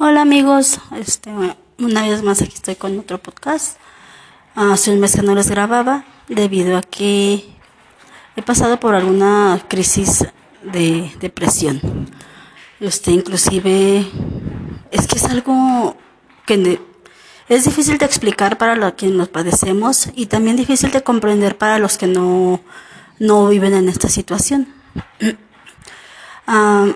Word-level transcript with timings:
Hola 0.00 0.20
amigos, 0.22 0.78
este, 0.96 1.28
una 1.80 2.02
vez 2.02 2.22
más 2.22 2.40
aquí 2.40 2.54
estoy 2.54 2.76
con 2.76 2.96
otro 3.00 3.18
podcast. 3.18 3.78
Hace 4.54 4.92
un 4.92 5.00
mes 5.00 5.16
que 5.16 5.22
no 5.22 5.34
les 5.34 5.50
grababa 5.50 6.04
debido 6.28 6.78
a 6.78 6.82
que 6.82 7.44
he 8.36 8.42
pasado 8.42 8.78
por 8.78 8.94
alguna 8.94 9.60
crisis 9.66 10.24
de 10.62 11.10
depresión. 11.18 11.80
Este, 12.78 13.10
inclusive 13.10 14.06
es 14.92 15.08
que 15.08 15.16
es 15.16 15.24
algo 15.24 15.96
que 16.46 16.80
es 17.48 17.64
difícil 17.64 17.98
de 17.98 18.06
explicar 18.06 18.56
para 18.56 18.76
los 18.76 18.92
que 18.92 19.08
nos 19.08 19.28
padecemos 19.28 20.10
y 20.14 20.26
también 20.26 20.54
difícil 20.54 20.92
de 20.92 21.02
comprender 21.02 21.58
para 21.58 21.80
los 21.80 21.98
que 21.98 22.06
no, 22.06 22.60
no 23.18 23.48
viven 23.48 23.74
en 23.74 23.88
esta 23.88 24.08
situación. 24.08 24.68
Ah, 26.50 26.86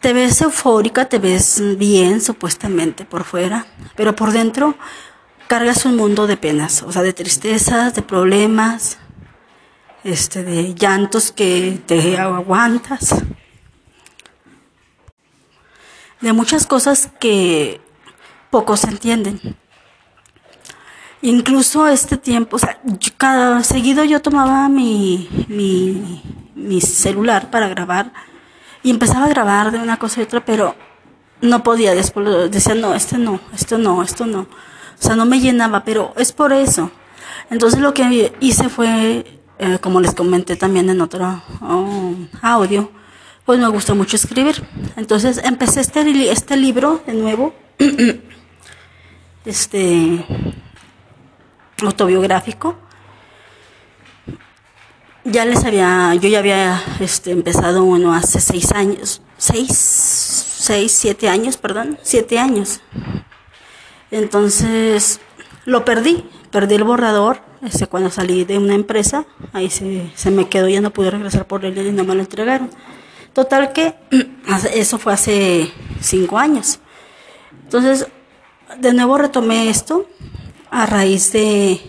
te 0.00 0.12
ves 0.12 0.40
eufórica, 0.40 1.06
te 1.06 1.18
ves 1.18 1.62
bien 1.78 2.20
supuestamente 2.20 3.04
por 3.04 3.24
fuera, 3.24 3.66
pero 3.96 4.14
por 4.14 4.32
dentro 4.32 4.74
cargas 5.46 5.84
un 5.84 5.96
mundo 5.96 6.26
de 6.26 6.36
penas, 6.36 6.82
o 6.82 6.92
sea, 6.92 7.02
de 7.02 7.12
tristezas, 7.12 7.94
de 7.94 8.02
problemas, 8.02 8.98
este, 10.02 10.42
de 10.42 10.74
llantos 10.74 11.32
que 11.32 11.80
te 11.86 12.18
aguantas, 12.18 13.22
de 16.20 16.32
muchas 16.32 16.66
cosas 16.66 17.10
que 17.20 17.80
pocos 18.50 18.84
entienden. 18.84 19.40
Incluso 21.22 21.86
este 21.88 22.18
tiempo, 22.18 22.56
o 22.56 22.58
sea, 22.58 22.78
cada 23.16 23.62
seguido 23.62 24.04
yo 24.04 24.20
tomaba 24.20 24.68
mi, 24.68 25.46
mi, 25.48 26.22
mi 26.54 26.80
celular 26.82 27.50
para 27.50 27.68
grabar 27.68 28.12
y 28.84 28.90
empezaba 28.90 29.24
a 29.24 29.28
grabar 29.28 29.72
de 29.72 29.78
una 29.78 29.98
cosa 29.98 30.20
y 30.20 30.24
otra, 30.24 30.44
pero 30.44 30.76
no 31.40 31.64
podía, 31.64 31.94
después 31.94 32.50
decía, 32.50 32.74
no, 32.74 32.94
este 32.94 33.18
no, 33.18 33.40
esto 33.52 33.78
no, 33.78 34.02
esto 34.02 34.26
no. 34.26 34.40
O 34.40 34.46
sea, 34.98 35.16
no 35.16 35.24
me 35.24 35.40
llenaba, 35.40 35.84
pero 35.84 36.12
es 36.16 36.32
por 36.32 36.52
eso. 36.52 36.90
Entonces 37.50 37.80
lo 37.80 37.94
que 37.94 38.32
hice 38.40 38.68
fue, 38.68 39.40
eh, 39.58 39.78
como 39.80 40.00
les 40.00 40.14
comenté 40.14 40.54
también 40.56 40.88
en 40.90 41.00
otro 41.00 41.42
oh, 41.62 42.14
audio, 42.42 42.90
pues 43.46 43.58
me 43.58 43.68
gusta 43.68 43.94
mucho 43.94 44.16
escribir. 44.16 44.62
Entonces 44.96 45.40
empecé 45.42 45.80
este, 45.80 46.30
este 46.30 46.56
libro 46.56 47.02
de 47.06 47.14
nuevo, 47.14 47.54
este 49.46 50.24
autobiográfico, 51.82 52.76
ya 55.24 55.44
les 55.44 55.64
había, 55.64 56.14
yo 56.14 56.28
ya 56.28 56.38
había 56.38 56.82
este, 57.00 57.30
empezado 57.30 57.84
uno 57.84 58.14
hace 58.14 58.40
seis 58.40 58.72
años, 58.72 59.22
seis, 59.38 59.72
seis, 59.72 60.92
siete 60.92 61.28
años, 61.28 61.56
perdón, 61.56 61.98
siete 62.02 62.38
años. 62.38 62.80
Entonces 64.10 65.20
lo 65.64 65.84
perdí, 65.84 66.24
perdí 66.50 66.74
el 66.74 66.84
borrador, 66.84 67.40
este, 67.62 67.86
cuando 67.86 68.10
salí 68.10 68.44
de 68.44 68.58
una 68.58 68.74
empresa, 68.74 69.24
ahí 69.52 69.70
se, 69.70 70.10
se 70.14 70.30
me 70.30 70.48
quedó, 70.48 70.68
ya 70.68 70.82
no 70.82 70.92
pude 70.92 71.10
regresar 71.10 71.46
por 71.46 71.64
él 71.64 71.78
y 71.78 71.92
no 71.92 72.04
me 72.04 72.14
lo 72.14 72.20
entregaron. 72.20 72.70
Total 73.32 73.72
que 73.72 73.94
eso 74.74 74.98
fue 74.98 75.14
hace 75.14 75.72
cinco 76.00 76.38
años. 76.38 76.80
Entonces, 77.64 78.06
de 78.78 78.92
nuevo 78.92 79.16
retomé 79.16 79.70
esto 79.70 80.06
a 80.70 80.86
raíz 80.86 81.32
de, 81.32 81.80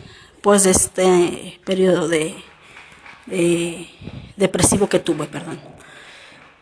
pues, 0.42 0.64
de 0.64 0.72
este 0.72 1.60
periodo 1.66 2.08
de 2.08 2.36
eh, 3.30 3.88
depresivo 4.36 4.88
que 4.88 5.00
tuve, 5.00 5.26
perdón. 5.28 5.60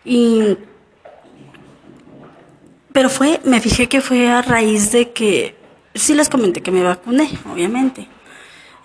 Y, 0.06 0.58
pero 2.92 3.10
fue, 3.10 3.42
me 3.44 3.60
fijé 3.60 3.88
que 3.88 4.02
fue 4.02 4.30
a 4.30 4.42
raíz 4.42 4.92
de 4.92 5.12
que, 5.12 5.56
sí 5.96 6.14
les 6.14 6.30
comenté 6.30 6.62
que 6.62 6.72
me 6.72 6.84
vacuné, 6.84 7.30
obviamente. 7.52 8.08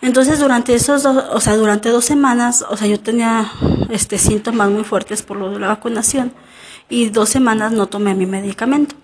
Entonces 0.01 0.39
durante 0.39 0.75
esos, 0.75 1.03
dos, 1.03 1.25
o 1.33 1.41
sea, 1.41 1.57
durante 1.57 1.89
dos 1.89 2.05
semanas, 2.05 2.65
o 2.69 2.77
sea, 2.77 2.87
yo 2.87 3.01
tenía 3.01 3.51
este 3.91 4.19
síntomas 4.19 4.71
muy 4.71 4.85
fuertes 4.85 5.23
por 5.23 5.37
lo 5.37 5.51
de 5.51 5.59
la 5.59 5.69
vacunación 5.69 6.33
y 6.89 7.09
dos 7.09 7.29
semanas 7.29 7.73
no 7.73 7.87
tomé 7.87 8.15
mi 8.15 8.27
medicamento. 8.27 8.95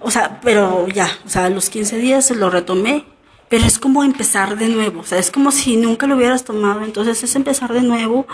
O 0.00 0.10
sea, 0.10 0.40
pero 0.40 0.88
ya, 0.88 1.08
o 1.24 1.28
sea, 1.28 1.46
a 1.46 1.50
los 1.50 1.70
15 1.70 1.98
días 1.98 2.30
lo 2.30 2.50
retomé 2.50 3.04
pero 3.48 3.64
es 3.64 3.78
como 3.78 4.04
empezar 4.04 4.58
de 4.58 4.68
nuevo, 4.68 5.00
o 5.00 5.04
sea, 5.04 5.18
es 5.18 5.30
como 5.30 5.50
si 5.50 5.76
nunca 5.76 6.06
lo 6.06 6.16
hubieras 6.16 6.44
tomado, 6.44 6.82
entonces 6.84 7.22
es 7.22 7.34
empezar 7.34 7.72
de 7.72 7.82
nuevo, 7.82 8.26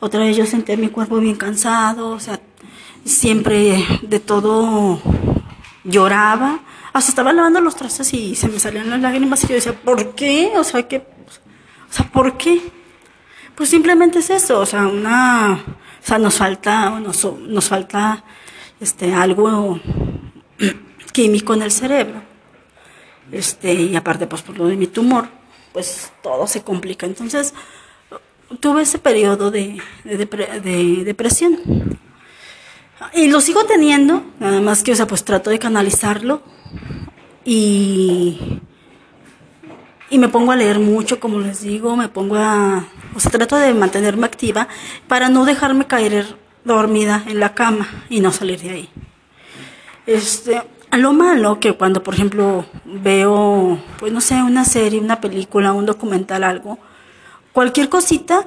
otra 0.00 0.20
vez 0.20 0.36
yo 0.36 0.46
sentí 0.46 0.76
mi 0.76 0.88
cuerpo 0.88 1.18
bien 1.18 1.36
cansado, 1.36 2.10
o 2.10 2.20
sea, 2.20 2.40
siempre 3.04 3.84
de 4.02 4.20
todo 4.20 5.00
lloraba, 5.84 6.60
hasta 6.92 7.10
estaba 7.10 7.32
lavando 7.32 7.60
los 7.60 7.76
trastes 7.76 8.14
y 8.14 8.34
se 8.34 8.48
me 8.48 8.58
salían 8.58 8.88
las 8.88 9.00
lágrimas 9.00 9.44
y 9.44 9.48
yo 9.48 9.54
decía, 9.54 9.74
¿por 9.74 10.14
qué? 10.14 10.52
O 10.56 10.64
sea, 10.64 10.86
¿qué? 10.88 10.98
O 10.98 11.92
sea, 11.92 12.10
¿por 12.10 12.36
qué? 12.36 12.62
Pues 13.54 13.68
simplemente 13.68 14.20
es 14.20 14.30
eso, 14.30 14.60
o 14.60 14.66
sea, 14.66 14.86
una, 14.86 15.52
o 15.52 16.06
sea, 16.06 16.18
nos 16.18 16.36
falta, 16.36 16.90
nos, 17.00 17.24
nos 17.24 17.68
falta, 17.68 18.24
este, 18.80 19.14
algo 19.14 19.78
químico 21.12 21.54
en 21.54 21.62
el 21.62 21.70
cerebro 21.70 22.33
este, 23.34 23.74
y 23.74 23.96
aparte 23.96 24.26
pues 24.28 24.42
por 24.42 24.56
lo 24.56 24.68
de 24.68 24.76
mi 24.76 24.86
tumor, 24.86 25.28
pues 25.72 26.12
todo 26.22 26.46
se 26.46 26.62
complica. 26.62 27.04
Entonces 27.04 27.52
tuve 28.60 28.82
ese 28.82 28.98
periodo 28.98 29.50
de, 29.50 29.80
de, 30.04 31.02
depresión. 31.04 31.58
Y 33.12 33.26
lo 33.26 33.40
sigo 33.40 33.64
teniendo, 33.64 34.22
nada 34.38 34.60
más 34.60 34.82
que, 34.82 34.92
o 34.92 34.94
sea, 34.94 35.06
pues 35.06 35.24
trato 35.24 35.50
de 35.50 35.58
canalizarlo 35.58 36.42
y, 37.44 38.60
y 40.10 40.18
me 40.18 40.28
pongo 40.28 40.52
a 40.52 40.56
leer 40.56 40.78
mucho, 40.78 41.18
como 41.18 41.40
les 41.40 41.62
digo, 41.62 41.96
me 41.96 42.08
pongo 42.08 42.36
a, 42.36 42.86
o 43.16 43.20
sea, 43.20 43.32
trato 43.32 43.56
de 43.56 43.74
mantenerme 43.74 44.26
activa 44.26 44.68
para 45.08 45.28
no 45.28 45.44
dejarme 45.44 45.86
caer 45.86 46.36
dormida 46.64 47.24
en 47.26 47.40
la 47.40 47.54
cama 47.54 47.88
y 48.08 48.20
no 48.20 48.30
salir 48.30 48.60
de 48.60 48.70
ahí. 48.70 48.88
Este, 50.06 50.62
lo 50.96 51.12
malo 51.12 51.60
que 51.60 51.72
cuando, 51.74 52.02
por 52.02 52.14
ejemplo, 52.14 52.66
veo, 52.84 53.78
pues 53.98 54.12
no 54.12 54.20
sé, 54.20 54.42
una 54.42 54.64
serie, 54.64 55.00
una 55.00 55.20
película, 55.20 55.72
un 55.72 55.86
documental, 55.86 56.44
algo, 56.44 56.78
cualquier 57.52 57.88
cosita, 57.88 58.44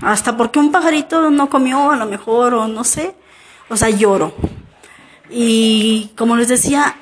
hasta 0.00 0.36
porque 0.36 0.58
un 0.58 0.72
pajarito 0.72 1.30
no 1.30 1.48
comió 1.48 1.90
a 1.90 1.96
lo 1.96 2.06
mejor 2.06 2.54
o 2.54 2.68
no 2.68 2.84
sé, 2.84 3.14
o 3.68 3.76
sea, 3.76 3.90
lloro. 3.90 4.34
Y 5.30 6.10
como 6.16 6.36
les 6.36 6.48
decía, 6.48 6.96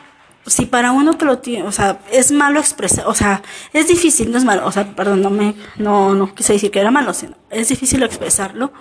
si 0.46 0.66
para 0.66 0.92
uno 0.92 1.18
que 1.18 1.24
lo 1.24 1.38
tiene, 1.38 1.66
o 1.66 1.72
sea, 1.72 2.00
es 2.12 2.32
malo 2.32 2.60
expresar, 2.60 3.06
o 3.06 3.14
sea, 3.14 3.42
es 3.72 3.88
difícil, 3.88 4.30
no 4.30 4.38
es 4.38 4.44
malo, 4.44 4.66
o 4.66 4.72
sea, 4.72 4.94
perdón, 4.94 5.22
no 5.22 5.30
me, 5.30 5.54
no, 5.76 6.14
no 6.14 6.34
quise 6.34 6.52
decir 6.54 6.70
que 6.70 6.80
era 6.80 6.90
malo, 6.90 7.12
sino 7.14 7.34
es 7.50 7.68
difícil 7.68 8.02
expresarlo. 8.02 8.72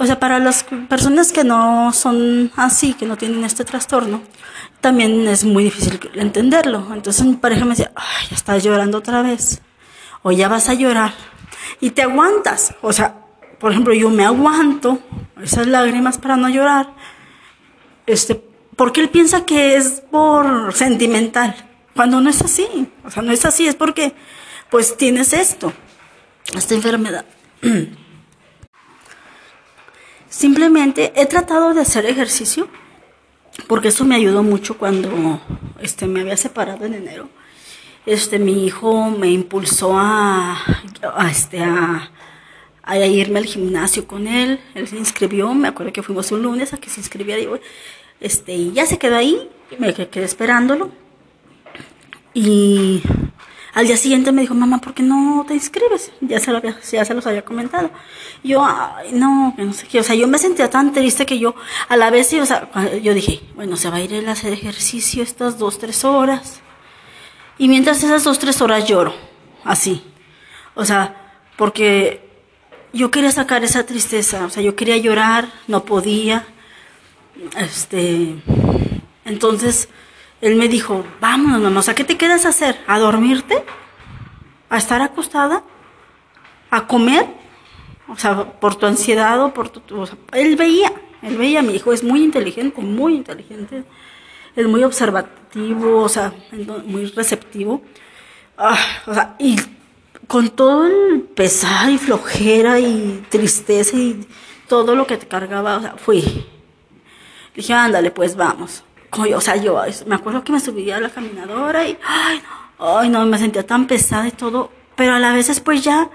O 0.00 0.06
sea, 0.06 0.20
para 0.20 0.38
las 0.38 0.64
personas 0.88 1.32
que 1.32 1.42
no 1.42 1.92
son 1.92 2.52
así, 2.56 2.94
que 2.94 3.04
no 3.04 3.16
tienen 3.16 3.42
este 3.42 3.64
trastorno, 3.64 4.22
también 4.80 5.26
es 5.26 5.44
muy 5.44 5.64
difícil 5.64 5.98
entenderlo. 6.14 6.86
Entonces 6.94 7.26
mi 7.26 7.34
pareja 7.34 7.64
me 7.64 7.70
decía, 7.70 7.90
ay, 7.96 8.28
ya 8.30 8.36
estás 8.36 8.62
llorando 8.62 8.98
otra 8.98 9.22
vez, 9.22 9.60
o 10.22 10.30
ya 10.30 10.48
vas 10.48 10.68
a 10.68 10.74
llorar, 10.74 11.14
y 11.80 11.90
te 11.90 12.02
aguantas. 12.02 12.74
O 12.80 12.92
sea, 12.92 13.16
por 13.58 13.72
ejemplo, 13.72 13.92
yo 13.92 14.08
me 14.08 14.24
aguanto 14.24 15.00
esas 15.42 15.66
lágrimas 15.66 16.16
para 16.16 16.36
no 16.36 16.48
llorar, 16.48 16.94
este, 18.06 18.40
porque 18.76 19.00
él 19.00 19.08
piensa 19.08 19.44
que 19.44 19.74
es 19.74 20.02
por 20.12 20.72
sentimental, 20.74 21.56
cuando 21.96 22.20
no 22.20 22.30
es 22.30 22.40
así. 22.40 22.88
O 23.04 23.10
sea, 23.10 23.24
no 23.24 23.32
es 23.32 23.44
así, 23.44 23.66
es 23.66 23.74
porque, 23.74 24.14
pues 24.70 24.96
tienes 24.96 25.32
esto, 25.32 25.72
esta 26.54 26.74
enfermedad. 26.74 27.24
Simplemente 30.28 31.12
he 31.16 31.26
tratado 31.26 31.74
de 31.74 31.80
hacer 31.80 32.04
ejercicio 32.06 32.68
porque 33.66 33.88
eso 33.88 34.04
me 34.04 34.14
ayudó 34.14 34.42
mucho 34.42 34.78
cuando 34.78 35.40
este, 35.80 36.06
me 36.06 36.20
había 36.20 36.36
separado 36.36 36.84
en 36.84 36.94
enero. 36.94 37.28
Este, 38.06 38.38
mi 38.38 38.64
hijo 38.64 39.10
me 39.10 39.30
impulsó 39.30 39.98
a, 39.98 40.56
este, 41.30 41.62
a, 41.62 42.10
a 42.82 42.98
irme 42.98 43.38
al 43.38 43.46
gimnasio 43.46 44.06
con 44.06 44.26
él. 44.26 44.60
Él 44.74 44.86
se 44.86 44.96
inscribió, 44.96 45.52
me 45.54 45.68
acuerdo 45.68 45.92
que 45.92 46.02
fuimos 46.02 46.30
un 46.32 46.42
lunes 46.42 46.72
a 46.72 46.78
que 46.78 46.88
se 46.88 47.00
inscribiera 47.00 47.40
y, 47.40 47.48
este, 48.20 48.54
y 48.54 48.72
ya 48.72 48.86
se 48.86 48.98
quedó 48.98 49.16
ahí, 49.16 49.48
me 49.78 49.92
quedé 49.92 50.24
esperándolo. 50.24 50.90
Y 52.32 53.02
al 53.78 53.86
día 53.86 53.96
siguiente 53.96 54.32
me 54.32 54.40
dijo, 54.40 54.54
mamá, 54.54 54.80
¿por 54.80 54.92
qué 54.92 55.04
no 55.04 55.44
te 55.46 55.54
inscribes? 55.54 56.10
Ya 56.20 56.40
se, 56.40 56.50
lo 56.50 56.58
había, 56.58 56.76
ya 56.80 57.04
se 57.04 57.14
los 57.14 57.24
había 57.28 57.44
comentado. 57.44 57.92
yo, 58.42 58.66
no, 59.12 59.54
que 59.56 59.62
no 59.62 59.72
sé 59.72 59.86
qué. 59.86 60.00
O 60.00 60.02
sea, 60.02 60.16
yo 60.16 60.26
me 60.26 60.36
sentía 60.36 60.68
tan 60.68 60.92
triste 60.92 61.24
que 61.24 61.38
yo, 61.38 61.54
a 61.88 61.96
la 61.96 62.10
vez, 62.10 62.32
o 62.32 62.44
sea, 62.44 62.68
yo 63.00 63.14
dije, 63.14 63.40
bueno, 63.54 63.76
se 63.76 63.88
va 63.88 63.98
a 63.98 64.00
ir 64.00 64.28
a 64.28 64.32
hacer 64.32 64.52
ejercicio 64.52 65.22
estas 65.22 65.60
dos, 65.60 65.78
tres 65.78 66.04
horas. 66.04 66.60
Y 67.56 67.68
mientras 67.68 68.02
esas 68.02 68.24
dos, 68.24 68.40
tres 68.40 68.60
horas 68.60 68.84
lloro, 68.88 69.14
así. 69.62 70.02
O 70.74 70.84
sea, 70.84 71.32
porque 71.56 72.28
yo 72.92 73.12
quería 73.12 73.30
sacar 73.30 73.62
esa 73.62 73.86
tristeza, 73.86 74.44
o 74.44 74.50
sea, 74.50 74.60
yo 74.60 74.74
quería 74.74 74.96
llorar, 74.96 75.52
no 75.68 75.84
podía. 75.84 76.46
Este, 77.56 78.34
Entonces, 79.24 79.88
él 80.40 80.56
me 80.56 80.68
dijo, 80.68 81.04
vámonos, 81.20 81.60
mamá, 81.60 81.80
o 81.80 81.82
sea, 81.82 81.94
¿qué 81.94 82.04
te 82.04 82.16
quedas 82.16 82.46
a 82.46 82.50
hacer? 82.50 82.78
¿A 82.86 82.98
dormirte? 82.98 83.64
¿A 84.70 84.78
estar 84.78 85.02
acostada? 85.02 85.64
¿A 86.70 86.86
comer? 86.86 87.26
O 88.08 88.16
sea, 88.16 88.44
por 88.60 88.76
tu 88.76 88.86
ansiedad 88.86 89.42
o 89.42 89.52
por 89.52 89.68
tu... 89.68 90.00
O 90.00 90.06
sea, 90.06 90.16
él 90.32 90.56
veía, 90.56 90.92
él 91.22 91.36
veía, 91.36 91.62
mi 91.62 91.74
hijo 91.74 91.92
es 91.92 92.04
muy 92.04 92.22
inteligente, 92.22 92.80
muy 92.80 93.14
inteligente, 93.14 93.84
es 94.54 94.66
muy 94.66 94.84
observativo, 94.84 96.02
o 96.02 96.08
sea, 96.08 96.32
muy 96.84 97.06
receptivo. 97.06 97.82
Ah, 98.56 98.78
o 99.06 99.14
sea, 99.14 99.34
y 99.38 99.56
con 100.26 100.50
todo 100.50 100.86
el 100.86 101.22
pesar 101.22 101.90
y 101.90 101.98
flojera 101.98 102.78
y 102.78 103.24
tristeza 103.28 103.96
y 103.96 104.26
todo 104.68 104.94
lo 104.94 105.06
que 105.06 105.16
te 105.16 105.26
cargaba, 105.26 105.78
o 105.78 105.80
sea, 105.80 105.96
fui. 105.96 106.46
Dije, 107.54 107.72
ándale, 107.72 108.10
pues 108.10 108.36
vamos. 108.36 108.84
O 109.10 109.40
sea, 109.40 109.56
yo 109.56 109.80
me 110.06 110.14
acuerdo 110.14 110.44
que 110.44 110.52
me 110.52 110.60
subía 110.60 110.96
a 110.96 111.00
la 111.00 111.10
caminadora 111.10 111.86
y, 111.86 111.98
ay, 112.04 112.42
no, 112.78 112.98
ay, 112.98 113.08
no, 113.08 113.24
me 113.26 113.38
sentía 113.38 113.66
tan 113.66 113.86
pesada 113.86 114.28
y 114.28 114.32
todo, 114.32 114.70
pero 114.96 115.14
a 115.14 115.18
la 115.18 115.32
vez 115.32 115.48
después 115.48 115.82
ya, 115.82 116.10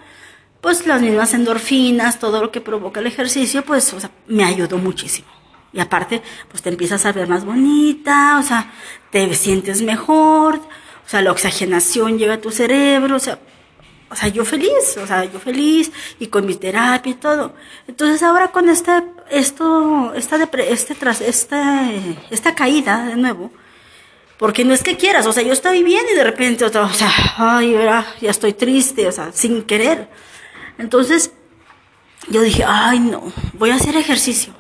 pues 0.62 0.86
las 0.86 1.02
mismas 1.02 1.34
endorfinas, 1.34 2.20
todo 2.20 2.42
lo 2.42 2.52
que 2.52 2.62
provoca 2.62 3.00
el 3.00 3.08
ejercicio, 3.08 3.64
pues, 3.66 3.94
o 3.94 4.00
sea, 4.00 4.12
me 4.28 4.44
ayudó 4.44 4.78
muchísimo. 4.78 5.28
Y 5.74 5.80
aparte, 5.80 6.22
pues 6.50 6.62
te 6.62 6.70
empiezas 6.70 7.06
a 7.06 7.12
ver 7.12 7.28
más 7.28 7.46
bonita, 7.46 8.38
o 8.40 8.44
sea, 8.44 8.72
te 9.12 9.34
sientes 9.34 9.82
mejor, 9.82 10.56
o 10.58 11.10
sea, 11.10 11.22
la 11.22 11.32
oxigenación 11.32 12.20
llega 12.20 12.36
a 12.36 12.42
tu 12.42 12.52
cerebro, 12.52 13.16
o 13.16 13.20
sea, 13.20 13.40
o 14.14 14.16
sea, 14.16 14.30
yo 14.30 14.46
feliz, 14.46 14.98
o 15.02 15.08
sea, 15.08 15.26
yo 15.26 15.40
feliz 15.40 15.92
y 16.20 16.28
con 16.28 16.46
mi 16.46 16.54
terapia 16.54 17.12
y 17.12 17.16
todo. 17.16 17.56
Entonces 17.88 18.22
ahora 18.22 18.50
con 18.50 18.70
esta, 18.70 19.04
esto, 19.30 20.14
esta, 20.16 20.38
este, 20.68 20.96
tras, 20.96 21.22
esta, 21.22 21.90
esta 22.30 22.56
caída 22.56 23.06
de 23.06 23.16
nuevo, 23.16 23.52
porque 24.38 24.66
no 24.66 24.74
es 24.74 24.84
que 24.84 24.98
quieras, 24.98 25.26
o 25.26 25.34
sea, 25.34 25.44
yo 25.44 25.54
estoy 25.54 25.84
bien 25.84 26.04
y 26.12 26.16
de 26.16 26.24
repente, 26.24 26.66
o 26.66 26.70
sea, 26.70 27.12
ay, 27.38 27.76
ya 28.22 28.30
estoy 28.30 28.54
triste, 28.54 29.08
o 29.08 29.12
sea, 29.12 29.32
sin 29.32 29.64
querer. 29.64 30.10
Entonces, 30.78 31.32
yo 32.30 32.42
dije, 32.42 32.64
ay, 32.66 33.00
no, 33.00 33.32
voy 33.54 33.70
a 33.70 33.76
hacer 33.76 33.96
ejercicio. 33.96 34.54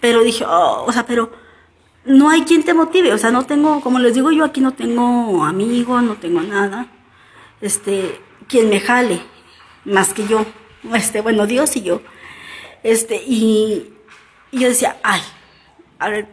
Pero 0.00 0.22
dije, 0.22 0.44
oh, 0.46 0.84
o 0.86 0.92
sea, 0.92 1.06
pero 1.06 1.32
no 2.04 2.30
hay 2.30 2.42
quien 2.42 2.64
te 2.64 2.74
motive, 2.74 3.12
o 3.12 3.18
sea, 3.18 3.30
no 3.30 3.44
tengo, 3.46 3.80
como 3.80 3.98
les 3.98 4.14
digo 4.14 4.32
yo, 4.32 4.44
aquí 4.44 4.60
no 4.60 4.72
tengo 4.72 5.44
amigos, 5.44 6.02
no 6.02 6.16
tengo 6.16 6.40
nada 6.42 6.88
este, 7.62 8.20
quien 8.48 8.68
me 8.68 8.80
jale, 8.80 9.22
más 9.86 10.12
que 10.12 10.26
yo, 10.26 10.44
este, 10.94 11.22
bueno, 11.22 11.46
Dios 11.46 11.74
y 11.76 11.82
yo. 11.82 12.02
Este, 12.82 13.22
y, 13.26 13.94
yo 14.50 14.68
decía, 14.68 14.98
ay, 15.02 15.20
a 15.98 16.08
ver, 16.08 16.28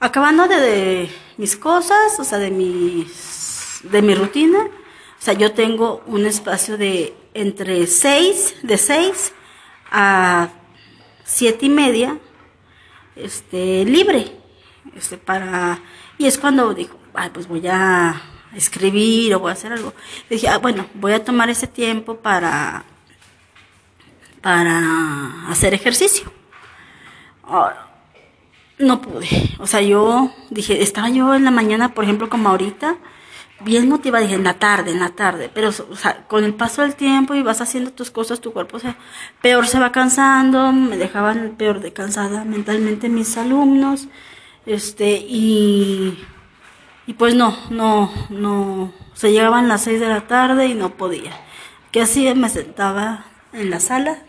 acabando 0.00 0.48
de, 0.48 1.08
mis 1.36 1.56
cosas, 1.56 2.18
o 2.18 2.24
sea, 2.24 2.38
de 2.38 2.50
mis, 2.50 3.80
de 3.84 4.02
mi 4.02 4.14
rutina, 4.14 4.58
o 4.58 5.22
sea, 5.22 5.34
yo 5.34 5.52
tengo 5.52 6.02
un 6.06 6.26
espacio 6.26 6.76
de 6.76 7.14
entre 7.34 7.86
seis, 7.86 8.56
de 8.62 8.76
seis 8.76 9.32
a 9.90 10.48
siete 11.24 11.66
y 11.66 11.68
media, 11.68 12.18
este, 13.14 13.84
libre, 13.84 14.32
este, 14.96 15.16
para, 15.16 15.80
y 16.18 16.26
es 16.26 16.38
cuando 16.38 16.74
digo, 16.74 16.98
ay, 17.14 17.30
pues 17.32 17.46
voy 17.46 17.66
a 17.68 18.20
escribir 18.54 19.34
o 19.34 19.40
voy 19.40 19.50
a 19.50 19.52
hacer 19.52 19.72
algo. 19.72 19.92
dije, 20.28 20.48
ah, 20.48 20.58
bueno, 20.58 20.86
voy 20.94 21.12
a 21.12 21.24
tomar 21.24 21.50
ese 21.50 21.66
tiempo 21.66 22.16
para, 22.16 22.84
para 24.42 25.48
hacer 25.48 25.74
ejercicio. 25.74 26.32
Ah, 27.44 27.86
no 28.78 29.00
pude. 29.00 29.28
O 29.58 29.66
sea, 29.66 29.80
yo 29.80 30.32
dije, 30.50 30.82
estaba 30.82 31.08
yo 31.10 31.34
en 31.34 31.44
la 31.44 31.50
mañana, 31.50 31.94
por 31.94 32.04
ejemplo, 32.04 32.28
como 32.28 32.48
ahorita, 32.48 32.96
bien 33.60 33.88
motivada, 33.88 34.22
dije, 34.22 34.36
en 34.36 34.44
la 34.44 34.54
tarde, 34.54 34.92
en 34.92 35.00
la 35.00 35.10
tarde. 35.10 35.50
Pero, 35.52 35.68
o 35.68 35.96
sea, 35.96 36.26
con 36.28 36.44
el 36.44 36.54
paso 36.54 36.82
del 36.82 36.94
tiempo 36.94 37.34
y 37.34 37.42
vas 37.42 37.60
haciendo 37.60 37.92
tus 37.92 38.10
cosas, 38.10 38.40
tu 38.40 38.52
cuerpo, 38.52 38.76
o 38.76 38.80
sea, 38.80 38.96
peor 39.42 39.66
se 39.66 39.80
va 39.80 39.92
cansando, 39.92 40.72
me 40.72 40.96
dejaban 40.96 41.54
peor 41.58 41.80
de 41.80 41.92
cansada 41.92 42.44
mentalmente 42.44 43.08
mis 43.08 43.36
alumnos, 43.36 44.08
este, 44.66 45.12
y 45.12 46.18
y 47.08 47.14
pues 47.14 47.34
no, 47.34 47.56
no, 47.70 48.12
no, 48.28 48.92
se 49.14 49.32
llegaban 49.32 49.66
las 49.66 49.80
seis 49.80 49.98
de 49.98 50.08
la 50.08 50.26
tarde 50.26 50.66
y 50.66 50.74
no 50.74 50.90
podía. 50.90 51.32
Que 51.90 52.02
así 52.02 52.32
me 52.34 52.50
sentaba 52.50 53.24
en 53.52 53.70
la 53.70 53.80
sala, 53.80 54.22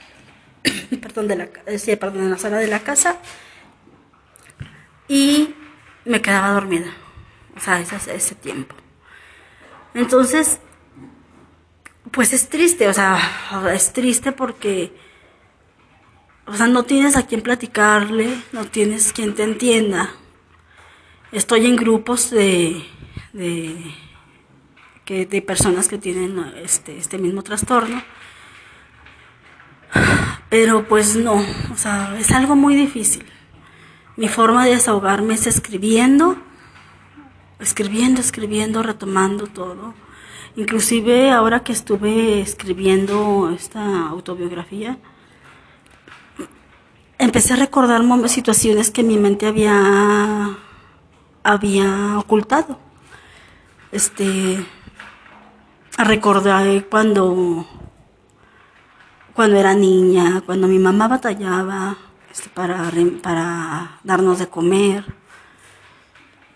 perdón, 1.02 1.28
de 1.28 1.36
la, 1.36 1.50
sí, 1.78 1.96
perdón, 1.96 2.24
en 2.24 2.32
la 2.32 2.38
sala 2.38 2.58
de 2.58 2.68
la 2.68 2.80
casa 2.80 3.18
y 5.08 5.56
me 6.06 6.22
quedaba 6.22 6.52
dormida. 6.52 6.94
O 7.56 7.60
sea, 7.60 7.80
ese, 7.80 7.98
ese 8.16 8.36
tiempo. 8.36 8.76
Entonces, 9.94 10.60
pues 12.12 12.34
es 12.34 12.50
triste, 12.50 12.88
o 12.88 12.94
sea, 12.94 13.20
es 13.74 13.92
triste 13.92 14.32
porque, 14.32 14.94
o 16.46 16.56
sea, 16.56 16.68
no 16.68 16.84
tienes 16.84 17.18
a 17.18 17.26
quien 17.26 17.42
platicarle, 17.42 18.30
no 18.52 18.66
tienes 18.66 19.14
quien 19.14 19.36
te 19.36 19.44
entienda 19.44 20.12
estoy 21.32 21.66
en 21.66 21.76
grupos 21.76 22.30
de, 22.30 22.84
de, 23.34 23.76
que, 25.06 25.26
de 25.26 25.42
personas 25.42 25.88
que 25.88 25.98
tienen 25.98 26.40
este, 26.64 26.98
este 26.98 27.18
mismo 27.18 27.44
trastorno. 27.44 28.02
Pero 30.50 30.88
pues 30.88 31.16
no, 31.16 31.36
o 31.72 31.78
sea, 31.78 32.16
es 32.20 32.32
algo 32.32 32.56
muy 32.56 32.76
difícil. 32.76 33.26
Mi 34.16 34.28
forma 34.28 34.66
de 34.66 34.72
desahogarme 34.72 35.36
es 35.36 35.48
escribiendo, 35.48 36.38
escribiendo, 37.60 38.20
escribiendo, 38.22 38.84
retomando 38.84 39.48
todo. 39.48 39.94
Inclusive 40.56 41.32
ahora 41.32 41.62
que 41.62 41.72
estuve 41.72 42.42
escribiendo 42.42 43.52
esta 43.56 44.08
autobiografía, 44.08 44.98
empecé 47.18 47.54
a 47.54 47.58
recordar 47.58 48.04
situaciones 48.30 48.92
que 48.92 49.04
mi 49.04 49.18
mente 49.18 49.46
había 49.46 50.58
había 51.44 52.18
ocultado. 52.18 52.80
Este, 53.92 54.64
recordar 55.98 56.86
cuando, 56.86 57.66
cuando 59.40 59.56
era 59.56 59.74
niña, 59.74 60.44
cuando 60.46 60.68
mi 60.68 60.80
mamá 60.80 61.08
batallaba 61.08 61.96
este, 62.30 62.50
para, 62.50 62.92
para 63.24 63.98
darnos 64.04 64.38
de 64.38 64.48
comer, 64.50 65.06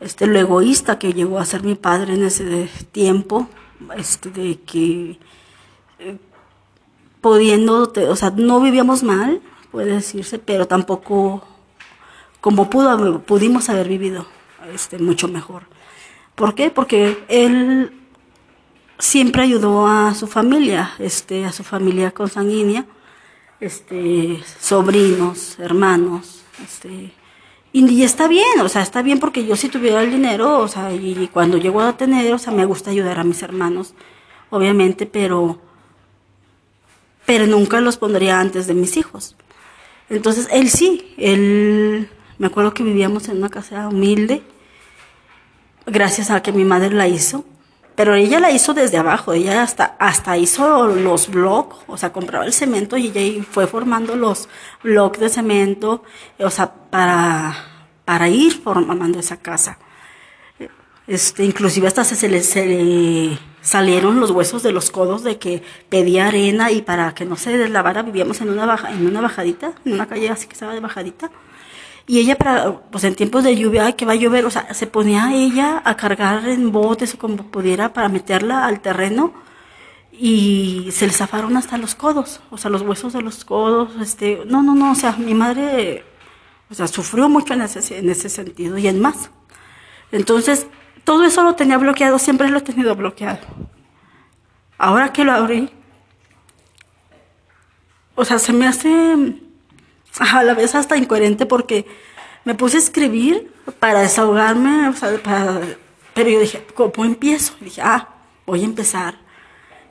este, 0.02 0.28
lo 0.28 0.38
egoísta 0.38 1.00
que 1.00 1.14
llegó 1.14 1.40
a 1.40 1.46
ser 1.46 1.64
mi 1.64 1.76
padre 1.76 2.16
en 2.16 2.26
ese 2.26 2.70
tiempo, 2.92 3.48
este, 3.96 4.32
de 4.32 4.60
que 4.64 5.18
eh, 6.00 6.18
pudiendo, 7.22 7.90
o 8.10 8.16
sea, 8.18 8.32
no 8.32 8.60
vivíamos 8.60 9.02
mal, 9.02 9.42
puede 9.72 9.94
decirse, 9.94 10.38
pero 10.38 10.68
tampoco 10.68 11.42
como 12.42 12.70
pudo, 12.70 13.22
pudimos 13.22 13.70
haber 13.70 13.88
vivido 13.88 14.28
este, 14.74 15.00
mucho 15.00 15.30
mejor. 15.30 15.64
¿Por 16.36 16.54
qué? 16.54 16.70
Porque 16.70 17.24
él 17.30 18.03
siempre 19.04 19.42
ayudó 19.42 19.86
a 19.86 20.16
su 20.16 20.28
familia, 20.28 20.94
este, 20.98 21.44
a 21.44 21.52
su 21.52 21.64
familia 21.66 22.12
consanguínea, 22.12 22.86
este, 23.60 24.42
sobrinos, 24.62 25.60
hermanos, 25.60 26.44
este, 26.64 27.12
y, 27.74 28.04
está 28.04 28.30
bien, 28.30 28.62
o 28.62 28.70
sea, 28.70 28.82
está 28.82 29.02
bien 29.02 29.20
porque 29.20 29.46
yo 29.46 29.58
si 29.58 29.68
tuviera 29.68 30.02
el 30.02 30.10
dinero, 30.10 30.60
o 30.60 30.70
sea, 30.70 30.94
y, 30.94 31.30
cuando 31.34 31.58
llego 31.58 31.82
a 31.82 31.98
tener, 31.98 32.34
o 32.34 32.38
sea, 32.38 32.54
me 32.54 32.64
gusta 32.64 32.92
ayudar 32.92 33.20
a 33.20 33.26
mis 33.26 33.42
hermanos, 33.44 33.94
obviamente, 34.50 35.06
pero, 35.06 35.60
pero 37.26 37.46
nunca 37.46 37.82
los 37.82 37.98
pondría 37.98 38.40
antes 38.40 38.68
de 38.68 38.74
mis 38.74 38.96
hijos. 38.96 39.36
Entonces, 40.10 40.48
él 40.50 40.70
sí, 40.70 41.14
él, 41.18 42.10
me 42.38 42.48
acuerdo 42.48 42.74
que 42.74 42.84
vivíamos 42.84 43.28
en 43.28 43.38
una 43.38 43.50
casa 43.50 43.90
humilde, 43.90 44.44
gracias 45.86 46.32
a 46.32 46.42
que 46.42 46.54
mi 46.54 46.64
madre 46.64 46.92
la 46.92 47.10
hizo. 47.10 47.44
Pero 47.96 48.16
ella 48.16 48.40
la 48.40 48.52
hizo 48.52 48.74
desde 48.74 48.98
abajo, 48.98 49.34
ella 49.34 49.62
hasta, 49.62 49.96
hasta 50.00 50.38
hizo 50.38 50.88
los 50.88 51.30
blogs, 51.30 51.78
o 51.88 51.98
sea, 51.98 52.12
compraba 52.12 52.46
el 52.46 52.54
cemento 52.54 52.98
y 52.98 53.12
ella 53.14 53.44
fue 53.50 53.68
formando 53.68 54.16
los 54.16 54.50
bloques 54.82 55.22
de 55.22 55.30
cemento, 55.30 56.04
o 56.40 56.50
sea, 56.50 56.74
para, 56.74 57.56
para 58.06 58.30
ir 58.30 58.54
formando 58.62 59.20
esa 59.20 59.38
casa. 59.38 59.78
Este, 61.06 61.44
inclusive 61.44 61.88
hasta 61.88 62.04
se, 62.06 62.30
le, 62.30 62.42
se 62.42 63.38
salieron 63.62 64.22
los 64.22 64.32
huesos 64.32 64.64
de 64.64 64.72
los 64.72 64.90
codos 64.90 65.22
de 65.24 65.38
que 65.38 65.62
pedía 65.90 66.28
arena 66.28 66.72
y 66.72 66.82
para 66.82 67.14
que 67.14 67.26
no 67.26 67.36
se 67.36 67.58
deslavara 67.58 68.04
vivíamos 68.04 68.40
en 68.40 68.50
una, 68.50 68.66
baja, 68.66 68.92
en 68.92 69.06
una 69.06 69.20
bajadita, 69.20 69.74
en 69.86 69.94
una 69.94 70.08
calle 70.08 70.30
así 70.30 70.48
que 70.48 70.54
estaba 70.54 70.74
de 70.74 70.80
bajadita 70.80 71.30
y 72.06 72.20
ella, 72.20 72.36
para, 72.36 72.82
pues 72.92 73.04
en 73.06 73.16
tiempos 73.16 73.44
de 73.44 73.56
lluvia, 73.56 73.94
que 73.94 74.06
va 74.06 74.14
a 74.14 74.16
llover, 74.16 74.46
o 74.46 74.52
sea, 74.52 74.74
se 74.74 74.88
ponía 74.88 75.34
ella 75.34 75.82
a 75.86 75.96
cargar 75.96 76.48
en 76.50 76.72
botes 76.72 77.14
o 77.14 77.18
como 77.18 77.38
pudiera 77.50 77.94
para 77.94 78.10
meterla 78.10 78.66
al 78.66 78.82
terreno 78.82 79.34
y 80.12 80.90
se 80.92 81.08
le 81.08 81.14
zafaron 81.14 81.58
hasta 81.58 81.78
los 81.78 81.96
codos, 81.96 82.42
o 82.52 82.58
sea, 82.58 82.70
los 82.70 82.82
huesos 82.84 83.14
de 83.14 83.22
los 83.22 83.46
codos, 83.46 83.90
este, 84.02 84.42
no, 84.46 84.62
no, 84.62 84.76
no, 84.76 84.92
o 84.92 84.96
sea, 84.96 85.14
mi 85.14 85.34
madre, 85.34 86.04
O 86.70 86.76
sea, 86.76 86.88
sufrió 86.88 87.30
mucho 87.30 87.54
en 87.54 87.62
ese, 87.62 88.00
en 88.00 88.10
ese 88.10 88.30
sentido 88.30 88.78
y 88.78 88.88
en 88.88 89.00
más. 89.00 89.32
Entonces, 90.12 90.68
todo 91.04 91.24
eso 91.26 91.44
lo 91.44 91.56
tenía 91.56 91.78
bloqueado, 91.78 92.20
siempre 92.20 92.50
lo 92.50 92.60
he 92.60 92.62
tenido 92.62 92.96
bloqueado. 92.96 93.40
Ahora 94.78 95.14
que 95.14 95.24
lo 95.24 95.34
abrí, 95.34 95.70
o 98.16 98.26
sea, 98.26 98.40
se 98.40 98.54
me 98.54 98.68
hace 98.68 99.40
a 100.20 100.44
la 100.44 100.54
vez 100.54 100.76
hasta 100.76 100.98
incoherente 100.98 101.46
porque 101.46 101.86
me 102.46 102.56
puse 102.56 102.78
a 102.78 102.80
escribir 102.80 103.52
para 103.80 104.02
desahogarme, 104.02 104.94
pero 106.14 106.30
yo 106.30 106.40
dije, 106.40 106.66
¿cómo 106.74 107.06
empiezo? 107.06 107.54
dije, 107.60 107.82
ah, 107.82 108.10
voy 108.46 108.62
a 108.62 108.66
empezar, 108.66 109.16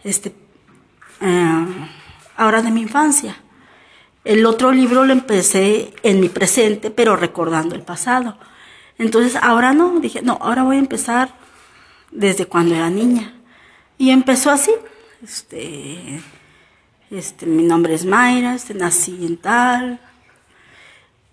este, 0.05 0.35
eh, 1.21 1.67
ahora 2.37 2.63
de 2.63 2.71
mi 2.71 2.83
infancia. 2.83 3.37
El 4.25 4.47
otro 4.47 4.71
libro 4.71 5.05
lo 5.05 5.13
empecé 5.13 5.93
en 6.03 6.21
mi 6.21 6.29
presente, 6.29 6.91
pero 6.91 7.17
recordando 7.17 7.75
el 7.75 7.83
pasado. 7.83 8.39
Entonces, 8.99 9.37
ahora 9.43 9.73
no, 9.73 9.99
dije, 9.99 10.23
no, 10.23 10.39
ahora 10.41 10.63
voy 10.63 10.77
a 10.77 10.81
empezar 10.81 11.35
desde 12.13 12.47
cuando 12.47 12.75
era 12.75 12.89
niña. 12.89 13.35
Y 13.99 14.11
empezó 14.11 14.51
así, 14.51 14.71
este, 15.25 16.21
este, 17.11 17.47
mi 17.47 17.65
nombre 17.65 17.95
es 17.95 18.05
Mayra, 18.05 18.55
este, 18.55 18.75
nací 18.75 19.27
en 19.27 19.39
tal, 19.39 20.01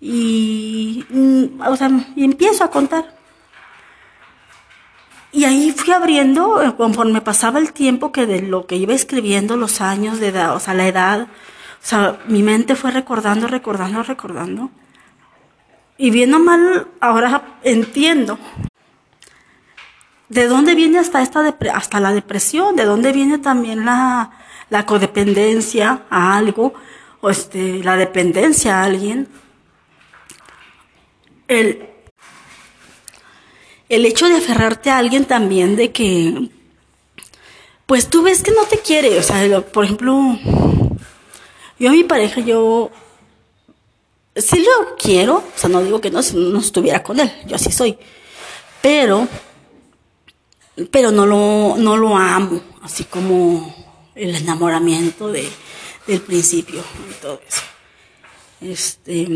y, 0.00 1.04
mm, 1.10 1.60
o 1.60 1.76
sea, 1.76 1.90
y 2.16 2.24
empiezo 2.24 2.64
a 2.64 2.70
contar. 2.70 3.14
Y 5.32 5.44
ahí 5.44 5.70
fui 5.72 5.92
abriendo, 5.92 6.62
eh, 6.62 6.74
conforme 6.76 7.20
pasaba 7.20 7.58
el 7.60 7.72
tiempo, 7.72 8.10
que 8.10 8.26
de 8.26 8.42
lo 8.42 8.66
que 8.66 8.76
iba 8.76 8.94
escribiendo, 8.94 9.56
los 9.56 9.80
años 9.80 10.18
de 10.18 10.28
edad, 10.28 10.56
o 10.56 10.60
sea, 10.60 10.74
la 10.74 10.88
edad, 10.88 11.22
o 11.22 11.26
sea, 11.86 12.18
mi 12.26 12.42
mente 12.42 12.74
fue 12.74 12.90
recordando, 12.90 13.46
recordando, 13.46 14.02
recordando. 14.02 14.70
Y 15.98 16.10
bien 16.10 16.34
o 16.34 16.40
mal, 16.40 16.88
ahora 17.00 17.58
entiendo 17.62 18.38
de 20.28 20.46
dónde 20.46 20.74
viene 20.74 20.98
hasta, 20.98 21.22
esta 21.22 21.40
hasta 21.74 22.00
la 22.00 22.12
depresión, 22.12 22.76
de 22.76 22.84
dónde 22.84 23.12
viene 23.12 23.38
también 23.38 23.84
la, 23.84 24.30
la 24.70 24.86
codependencia 24.86 26.02
a 26.10 26.36
algo, 26.36 26.74
o 27.20 27.30
este, 27.30 27.84
la 27.84 27.96
dependencia 27.96 28.80
a 28.80 28.84
alguien 28.84 29.28
el, 31.50 31.88
el 33.88 34.06
hecho 34.06 34.28
de 34.28 34.36
aferrarte 34.36 34.88
a 34.88 34.98
alguien 34.98 35.24
también, 35.24 35.74
de 35.74 35.90
que, 35.90 36.48
pues 37.86 38.08
tú 38.08 38.22
ves 38.22 38.42
que 38.42 38.52
no 38.52 38.64
te 38.66 38.78
quiere, 38.78 39.18
o 39.18 39.22
sea, 39.22 39.60
por 39.60 39.84
ejemplo, 39.84 40.38
yo 41.78 41.88
a 41.88 41.92
mi 41.92 42.04
pareja, 42.04 42.40
yo 42.40 42.92
sí 44.36 44.60
lo 44.60 44.96
quiero, 44.96 45.38
o 45.38 45.58
sea, 45.58 45.68
no 45.68 45.82
digo 45.82 46.00
que 46.00 46.10
no, 46.10 46.22
si 46.22 46.36
no 46.36 46.60
estuviera 46.60 47.02
con 47.02 47.18
él, 47.18 47.32
yo 47.46 47.56
así 47.56 47.72
soy, 47.72 47.98
pero, 48.80 49.26
pero 50.92 51.10
no 51.10 51.26
lo, 51.26 51.74
no 51.76 51.96
lo 51.96 52.16
amo, 52.16 52.60
así 52.82 53.04
como 53.04 53.74
el 54.14 54.36
enamoramiento 54.36 55.32
de, 55.32 55.48
del 56.06 56.20
principio 56.20 56.80
y 57.10 57.14
todo 57.20 57.40
eso. 57.44 57.62
Este, 58.60 59.26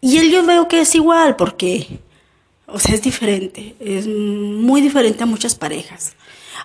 y 0.00 0.18
él 0.18 0.30
yo 0.30 0.44
veo 0.44 0.68
que 0.68 0.80
es 0.80 0.94
igual 0.94 1.36
porque, 1.36 2.00
o 2.66 2.78
sea, 2.78 2.94
es 2.94 3.02
diferente, 3.02 3.74
es 3.80 4.06
muy 4.06 4.80
diferente 4.80 5.22
a 5.22 5.26
muchas 5.26 5.54
parejas. 5.54 6.14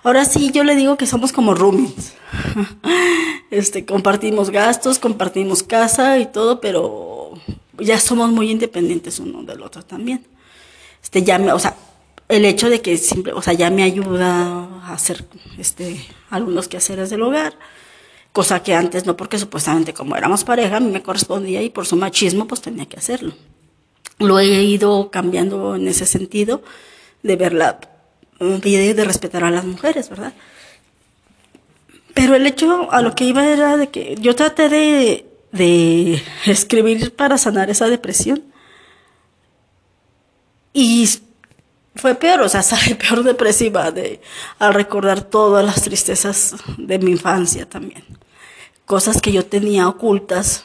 Ahora 0.02 0.24
sí, 0.24 0.50
yo 0.52 0.64
le 0.64 0.76
digo 0.76 0.96
que 0.96 1.06
somos 1.06 1.32
como 1.32 1.54
roomies. 1.54 2.14
Este, 3.50 3.84
compartimos 3.84 4.50
gastos, 4.50 4.98
compartimos 4.98 5.62
casa 5.62 6.18
y 6.18 6.26
todo, 6.26 6.60
pero 6.60 7.34
ya 7.78 8.00
somos 8.00 8.32
muy 8.32 8.50
independientes 8.50 9.20
uno 9.20 9.44
del 9.44 9.62
otro 9.62 9.84
también. 9.84 10.26
Este, 11.00 11.22
ya 11.22 11.38
me, 11.38 11.52
o 11.52 11.58
sea, 11.60 11.76
el 12.28 12.44
hecho 12.46 12.68
de 12.68 12.80
que 12.80 12.96
siempre, 12.96 13.32
o 13.32 13.42
sea, 13.42 13.52
ya 13.52 13.70
me 13.70 13.84
ayuda 13.84 14.64
a 14.82 14.92
hacer, 14.92 15.24
este, 15.56 16.04
algunos 16.30 16.66
quehaceres 16.66 17.10
del 17.10 17.22
hogar 17.22 17.54
cosa 18.34 18.64
que 18.64 18.74
antes 18.74 19.06
no, 19.06 19.16
porque 19.16 19.38
supuestamente 19.38 19.94
como 19.94 20.16
éramos 20.16 20.42
pareja, 20.42 20.78
a 20.78 20.80
mí 20.80 20.90
me 20.90 21.04
correspondía 21.04 21.62
y 21.62 21.70
por 21.70 21.86
su 21.86 21.94
machismo 21.94 22.48
pues 22.48 22.60
tenía 22.60 22.84
que 22.86 22.96
hacerlo. 22.96 23.32
Lo 24.18 24.40
he 24.40 24.64
ido 24.64 25.08
cambiando 25.12 25.76
en 25.76 25.86
ese 25.86 26.04
sentido 26.04 26.60
de 27.22 27.36
ver 27.36 27.52
la 27.52 27.78
vida 28.40 28.82
y 28.82 28.92
de 28.92 29.04
respetar 29.04 29.44
a 29.44 29.52
las 29.52 29.64
mujeres, 29.64 30.10
¿verdad? 30.10 30.32
Pero 32.12 32.34
el 32.34 32.44
hecho 32.48 32.90
a 32.90 33.02
lo 33.02 33.14
que 33.14 33.22
iba 33.22 33.46
era 33.46 33.76
de 33.76 33.90
que 33.90 34.16
yo 34.20 34.34
traté 34.34 34.68
de, 34.68 35.26
de 35.52 36.20
escribir 36.46 37.14
para 37.14 37.38
sanar 37.38 37.70
esa 37.70 37.86
depresión. 37.86 38.42
Y 40.72 41.08
fue 41.94 42.16
peor, 42.16 42.40
o 42.42 42.48
sea, 42.48 42.62
sale 42.64 42.96
peor 42.96 43.22
depresiva 43.22 43.92
de, 43.92 44.20
al 44.58 44.74
recordar 44.74 45.22
todas 45.22 45.64
las 45.64 45.82
tristezas 45.82 46.56
de 46.78 46.98
mi 46.98 47.12
infancia 47.12 47.68
también 47.68 48.23
cosas 48.86 49.20
que 49.20 49.32
yo 49.32 49.46
tenía 49.46 49.88
ocultas, 49.88 50.64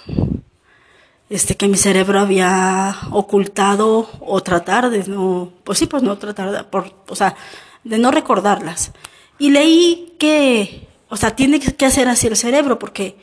este, 1.30 1.56
que 1.56 1.68
mi 1.68 1.78
cerebro 1.78 2.20
había 2.20 2.98
ocultado 3.12 4.10
o 4.20 4.42
tratar 4.42 4.90
de 4.90 5.08
no, 5.08 5.52
pues 5.64 5.80
sí, 5.80 5.86
pues 5.86 6.04
no 6.04 6.18
tratar 6.18 6.52
de, 6.52 6.64
por, 6.64 6.94
o 7.08 7.16
sea, 7.16 7.36
de 7.84 7.98
no 7.98 8.12
recordarlas. 8.12 8.92
Y 9.38 9.52
leí 9.52 10.16
que, 10.20 10.88
o 11.08 11.18
sea, 11.18 11.36
tiene 11.36 11.60
que 11.60 11.86
hacer 11.86 12.08
así 12.08 12.28
el 12.28 12.36
cerebro 12.36 12.80
porque, 12.80 13.18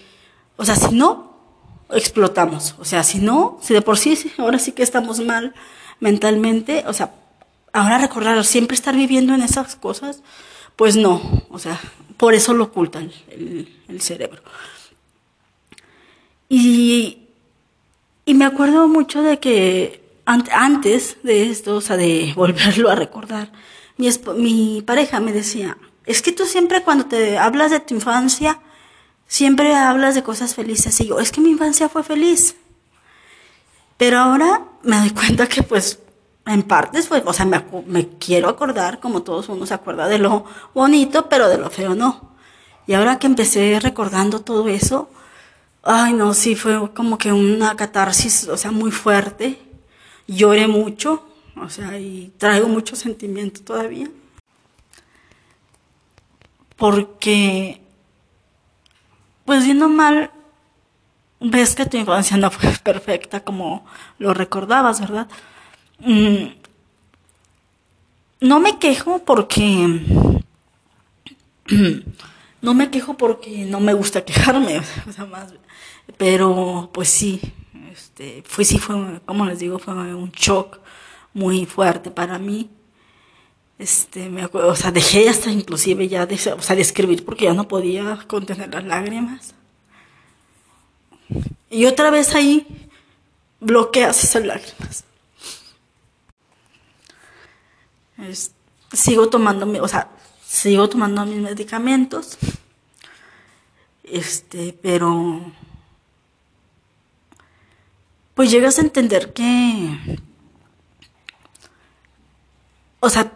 o 0.56 0.64
sea, 0.64 0.76
si 0.76 0.94
no, 0.94 1.36
explotamos. 1.90 2.74
O 2.78 2.84
sea, 2.84 3.02
si 3.02 3.18
no, 3.18 3.58
si 3.62 3.74
de 3.74 3.82
por 3.82 3.98
sí, 3.98 4.18
ahora 4.38 4.58
sí 4.58 4.72
que 4.72 4.82
estamos 4.82 5.20
mal 5.20 5.54
mentalmente, 6.00 6.84
o 6.86 6.92
sea, 6.92 7.12
ahora 7.72 7.98
recordar, 7.98 8.42
siempre 8.44 8.74
estar 8.74 8.94
viviendo 8.94 9.34
en 9.34 9.42
esas 9.42 9.76
cosas, 9.76 10.22
pues 10.76 10.96
no, 10.96 11.44
o 11.50 11.58
sea, 11.58 11.80
por 12.16 12.34
eso 12.34 12.54
lo 12.54 12.64
oculta 12.64 13.00
el, 13.00 13.74
el 13.88 14.00
cerebro. 14.00 14.42
Y, 16.48 17.28
y 18.24 18.34
me 18.34 18.44
acuerdo 18.44 18.88
mucho 18.88 19.22
de 19.22 19.38
que 19.38 20.02
antes 20.24 21.16
de 21.22 21.50
esto, 21.50 21.76
o 21.76 21.80
sea, 21.80 21.96
de 21.96 22.32
volverlo 22.36 22.90
a 22.90 22.94
recordar, 22.94 23.52
mi, 23.96 24.08
mi 24.36 24.82
pareja 24.82 25.20
me 25.20 25.32
decía, 25.32 25.76
es 26.04 26.22
que 26.22 26.32
tú 26.32 26.44
siempre 26.44 26.82
cuando 26.82 27.06
te 27.06 27.38
hablas 27.38 27.70
de 27.70 27.80
tu 27.80 27.94
infancia, 27.94 28.60
siempre 29.26 29.74
hablas 29.74 30.14
de 30.14 30.22
cosas 30.22 30.54
felices. 30.54 31.00
Y 31.00 31.06
yo, 31.06 31.18
es 31.18 31.32
que 31.32 31.40
mi 31.40 31.50
infancia 31.50 31.88
fue 31.88 32.02
feliz. 32.02 32.56
Pero 33.96 34.18
ahora 34.18 34.64
me 34.82 34.98
doy 34.98 35.10
cuenta 35.14 35.48
que 35.48 35.62
pues 35.62 36.00
en 36.46 36.62
partes, 36.62 37.08
pues, 37.08 37.22
o 37.26 37.32
sea, 37.32 37.44
me, 37.44 37.64
me, 37.86 38.08
quiero 38.18 38.48
acordar, 38.48 39.00
como 39.00 39.22
todos 39.22 39.48
uno 39.48 39.66
se 39.66 39.74
acuerda 39.74 40.06
de 40.06 40.18
lo 40.18 40.44
bonito, 40.74 41.28
pero 41.28 41.48
de 41.48 41.58
lo 41.58 41.70
feo 41.70 41.96
no. 41.96 42.36
Y 42.86 42.94
ahora 42.94 43.18
que 43.18 43.26
empecé 43.26 43.80
recordando 43.80 44.42
todo 44.42 44.68
eso, 44.68 45.10
Ay, 45.88 46.14
no, 46.14 46.34
sí, 46.34 46.56
fue 46.56 46.92
como 46.94 47.16
que 47.16 47.32
una 47.32 47.76
catarsis, 47.76 48.48
o 48.48 48.56
sea, 48.56 48.72
muy 48.72 48.90
fuerte. 48.90 49.56
Lloré 50.26 50.66
mucho, 50.66 51.24
o 51.54 51.68
sea, 51.70 51.96
y 52.00 52.32
traigo 52.38 52.66
mucho 52.66 52.96
sentimiento 52.96 53.60
todavía. 53.62 54.10
Porque, 56.74 57.80
pues 59.44 59.64
viendo 59.64 59.88
mal, 59.88 60.32
ves 61.38 61.76
que 61.76 61.86
tu 61.86 61.96
infancia 61.96 62.36
no 62.36 62.50
fue 62.50 62.70
perfecta 62.82 63.44
como 63.44 63.86
lo 64.18 64.34
recordabas, 64.34 65.00
¿verdad? 65.00 65.28
Mm, 66.00 66.46
no 68.40 68.58
me 68.58 68.80
quejo 68.80 69.20
porque 69.20 70.42
no 72.62 72.74
me 72.74 72.90
quejo 72.90 73.16
porque 73.16 73.64
no 73.64 73.80
me 73.80 73.94
gusta 73.94 74.24
quejarme, 74.24 74.78
o 75.08 75.12
sea, 75.12 75.26
más, 75.26 75.54
pero 76.16 76.90
pues 76.92 77.08
sí, 77.08 77.40
este, 77.92 78.42
fue 78.46 78.64
sí 78.64 78.78
fue, 78.78 79.20
como 79.24 79.46
les 79.46 79.58
digo, 79.58 79.78
fue 79.78 79.94
un 79.94 80.30
shock 80.32 80.78
muy 81.34 81.66
fuerte 81.66 82.10
para 82.10 82.38
mí. 82.38 82.70
Este, 83.78 84.30
me 84.30 84.42
acuerdo, 84.42 84.68
o 84.68 84.76
sea, 84.76 84.90
dejé 84.90 85.28
hasta 85.28 85.50
inclusive 85.50 86.08
ya 86.08 86.24
de, 86.24 86.34
o 86.34 86.62
sea, 86.62 86.76
de 86.76 86.82
escribir 86.82 87.24
porque 87.26 87.44
ya 87.44 87.52
no 87.52 87.68
podía 87.68 88.18
contener 88.26 88.72
las 88.72 88.84
lágrimas. 88.84 89.54
Y 91.68 91.84
otra 91.84 92.10
vez 92.10 92.34
ahí 92.34 92.66
bloqueas 93.60 94.24
esas 94.24 94.44
lágrimas. 94.46 95.04
sigo 98.92 99.28
tomando, 99.28 99.66
o 99.82 99.88
sea, 99.88 100.10
sigo 100.46 100.88
tomando 100.88 101.26
mis 101.26 101.40
medicamentos, 101.40 102.38
este, 104.04 104.72
pero 104.80 105.52
pues 108.34 108.50
llegas 108.50 108.78
a 108.78 108.82
entender 108.82 109.32
que, 109.32 110.18
o 113.00 113.10
sea, 113.10 113.32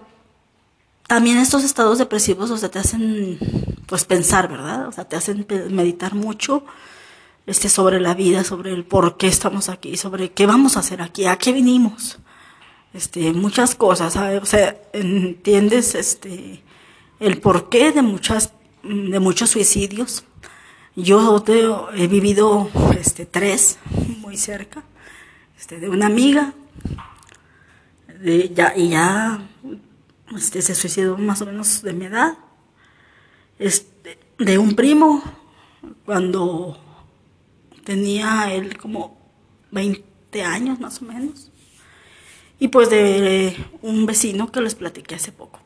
también 1.06 1.38
estos 1.38 1.64
estados 1.64 1.98
depresivos, 1.98 2.50
o 2.50 2.56
sea, 2.56 2.70
te 2.70 2.78
hacen, 2.78 3.38
pues 3.86 4.04
pensar, 4.04 4.48
¿verdad? 4.48 4.86
O 4.86 4.92
sea, 4.92 5.04
te 5.08 5.16
hacen 5.16 5.46
meditar 5.70 6.14
mucho, 6.14 6.64
este, 7.46 7.68
sobre 7.68 7.98
la 7.98 8.14
vida, 8.14 8.44
sobre 8.44 8.72
el 8.72 8.84
por 8.84 9.16
qué 9.16 9.26
estamos 9.26 9.68
aquí, 9.68 9.96
sobre 9.96 10.30
qué 10.32 10.46
vamos 10.46 10.76
a 10.76 10.80
hacer 10.80 11.02
aquí, 11.02 11.26
a 11.26 11.36
qué 11.36 11.52
vinimos. 11.52 12.18
Este, 12.92 13.32
muchas 13.32 13.74
cosas, 13.74 14.12
¿sabes? 14.12 14.42
O 14.42 14.46
sea, 14.46 14.76
entiendes 14.92 15.94
este, 15.94 16.62
el 17.20 17.38
porqué 17.38 17.92
de 17.92 18.02
muchas, 18.02 18.52
de 18.82 19.20
muchos 19.20 19.50
suicidios. 19.50 20.24
Yo 20.96 21.44
he 21.94 22.08
vivido 22.08 22.68
este, 22.98 23.26
tres 23.26 23.78
muy 24.18 24.36
cerca, 24.36 24.82
este, 25.56 25.78
de 25.78 25.88
una 25.88 26.06
amiga, 26.06 26.54
de, 28.20 28.48
ya, 28.52 28.74
y 28.76 28.88
ya 28.88 29.46
este, 30.36 30.62
se 30.62 30.74
suicidó 30.74 31.16
más 31.16 31.40
o 31.42 31.46
menos 31.46 31.82
de 31.82 31.92
mi 31.92 32.06
edad, 32.06 32.36
este, 33.58 34.18
de 34.38 34.58
un 34.58 34.74
primo, 34.74 35.22
cuando 36.04 36.78
tenía 37.84 38.52
él 38.52 38.76
como 38.76 39.16
20 39.70 40.42
años 40.42 40.80
más 40.80 41.00
o 41.02 41.04
menos, 41.04 41.50
y 42.58 42.68
pues 42.68 42.90
de 42.90 43.56
un 43.80 44.06
vecino 44.06 44.50
que 44.50 44.60
les 44.60 44.74
platiqué 44.74 45.14
hace 45.14 45.32
poco. 45.32 45.60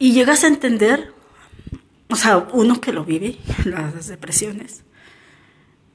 Y 0.00 0.14
llegas 0.14 0.44
a 0.44 0.46
entender, 0.46 1.12
o 2.08 2.16
sea, 2.16 2.48
uno 2.54 2.80
que 2.80 2.90
lo 2.90 3.04
vive, 3.04 3.36
las 3.66 4.08
depresiones. 4.08 4.82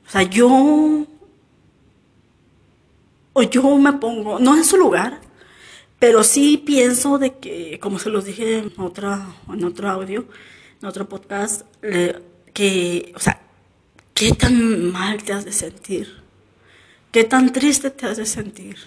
O 0.07 0.12
sea, 0.12 0.21
yo, 0.21 1.07
o 3.33 3.41
yo 3.41 3.77
me 3.79 3.93
pongo, 3.93 4.38
no 4.38 4.55
en 4.55 4.63
su 4.63 4.77
lugar, 4.77 5.21
pero 5.97 6.24
sí 6.24 6.57
pienso 6.63 7.17
de 7.17 7.39
que, 7.39 7.79
como 7.79 7.97
se 7.97 8.12
los 8.12 8.25
dije 8.25 8.59
en, 8.59 8.74
otra, 8.77 9.27
en 9.51 9.63
otro 9.63 9.89
audio, 9.89 10.27
en 10.79 10.88
otro 10.88 11.09
podcast, 11.09 11.63
que, 11.81 13.12
o 13.15 13.19
sea, 13.19 13.41
qué 14.13 14.33
tan 14.33 14.91
mal 14.91 15.24
te 15.24 15.33
has 15.33 15.45
de 15.45 15.51
sentir, 15.51 16.21
qué 17.12 17.24
tan 17.24 17.51
triste 17.51 17.89
te 17.89 18.05
has 18.05 18.17
de 18.17 18.27
sentir 18.27 18.77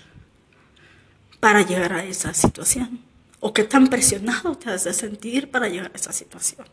para 1.40 1.62
llegar 1.62 1.92
a 1.92 2.04
esa 2.04 2.32
situación, 2.34 3.07
o 3.40 3.52
qué 3.52 3.64
tan 3.64 3.88
presionado 3.88 4.56
te 4.56 4.70
has 4.70 4.84
de 4.84 4.92
sentir 4.92 5.50
para 5.50 5.68
llegar 5.68 5.90
a 5.92 5.96
esa 5.96 6.12
situación. 6.12 6.66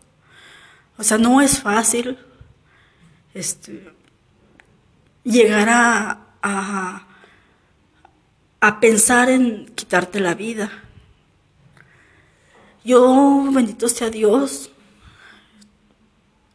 O 0.98 1.04
sea, 1.04 1.18
no 1.18 1.42
es 1.42 1.60
fácil 1.60 2.18
este, 3.34 3.94
llegar 5.24 5.70
a, 5.70 6.28
a 6.42 7.08
a 8.66 8.80
pensar 8.80 9.30
en 9.30 9.68
quitarte 9.76 10.20
la 10.20 10.34
vida. 10.34 10.72
Yo, 12.84 13.48
bendito 13.54 13.88
sea 13.88 14.10
Dios, 14.10 14.72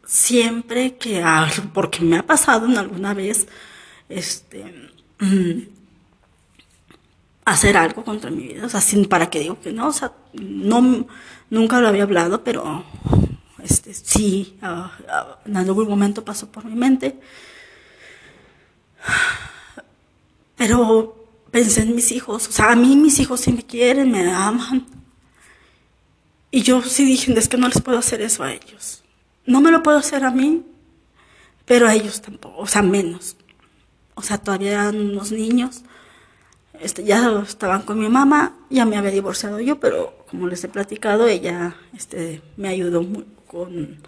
siempre 0.04 0.96
que, 0.96 1.24
porque 1.72 2.00
me 2.00 2.18
ha 2.18 2.26
pasado 2.26 2.66
en 2.66 2.78
alguna 2.78 3.14
vez, 3.14 3.46
este, 4.08 4.90
mm, 5.20 5.60
hacer 7.52 7.76
algo 7.76 8.04
contra 8.04 8.30
mi 8.30 8.48
vida, 8.48 8.66
o 8.66 8.68
sea, 8.68 8.80
sin 8.80 9.06
para 9.06 9.30
qué 9.30 9.40
digo 9.40 9.60
que 9.60 9.72
no, 9.72 9.88
o 9.88 9.92
sea, 9.92 10.12
no, 10.34 11.06
nunca 11.50 11.80
lo 11.80 11.88
había 11.88 12.04
hablado, 12.04 12.44
pero, 12.44 12.84
este, 13.62 13.92
sí, 13.94 14.58
en 15.44 15.56
algún 15.56 15.88
momento 15.88 16.24
pasó 16.24 16.50
por 16.50 16.64
mi 16.64 16.74
mente, 16.74 17.18
pero 20.56 21.20
pensé 21.50 21.82
en 21.82 21.94
mis 21.94 22.12
hijos. 22.12 22.48
O 22.48 22.52
sea, 22.52 22.72
a 22.72 22.76
mí 22.76 22.96
mis 22.96 23.18
hijos 23.18 23.40
sí 23.40 23.52
me 23.52 23.64
quieren, 23.64 24.10
me 24.10 24.30
aman. 24.30 24.86
Y 26.50 26.62
yo 26.62 26.82
sí 26.82 27.04
dije, 27.04 27.32
es 27.38 27.48
que 27.48 27.56
no 27.56 27.68
les 27.68 27.80
puedo 27.80 27.98
hacer 27.98 28.20
eso 28.20 28.42
a 28.42 28.52
ellos. 28.52 29.02
No 29.46 29.60
me 29.60 29.70
lo 29.70 29.82
puedo 29.82 29.98
hacer 29.98 30.24
a 30.24 30.30
mí, 30.30 30.64
pero 31.64 31.86
a 31.86 31.94
ellos 31.94 32.20
tampoco, 32.20 32.58
o 32.58 32.66
sea, 32.66 32.82
menos. 32.82 33.36
O 34.14 34.22
sea, 34.22 34.38
todavía 34.38 34.72
eran 34.72 35.00
unos 35.00 35.32
niños. 35.32 35.82
Este, 36.80 37.04
ya 37.04 37.42
estaban 37.46 37.82
con 37.82 37.98
mi 37.98 38.08
mamá, 38.08 38.56
ya 38.70 38.86
me 38.86 38.96
había 38.96 39.10
divorciado 39.10 39.60
yo, 39.60 39.78
pero 39.78 40.14
como 40.30 40.46
les 40.46 40.64
he 40.64 40.68
platicado, 40.68 41.28
ella 41.28 41.76
este, 41.96 42.40
me 42.56 42.68
ayudó 42.68 43.06
con, 43.46 43.98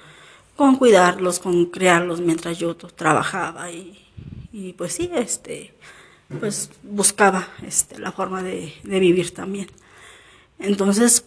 con 0.56 0.76
cuidarlos, 0.76 1.38
con 1.38 1.66
criarlos 1.66 2.20
mientras 2.20 2.58
yo 2.58 2.74
trabajaba 2.74 3.70
y, 3.70 3.98
y 4.52 4.72
pues 4.72 4.94
sí, 4.94 5.10
este, 5.14 5.74
pues 6.38 6.70
buscaba 6.82 7.48
este, 7.62 7.98
la 7.98 8.12
forma 8.12 8.42
de, 8.42 8.74
vivir 8.84 9.32
también. 9.32 9.68
Entonces, 10.58 11.24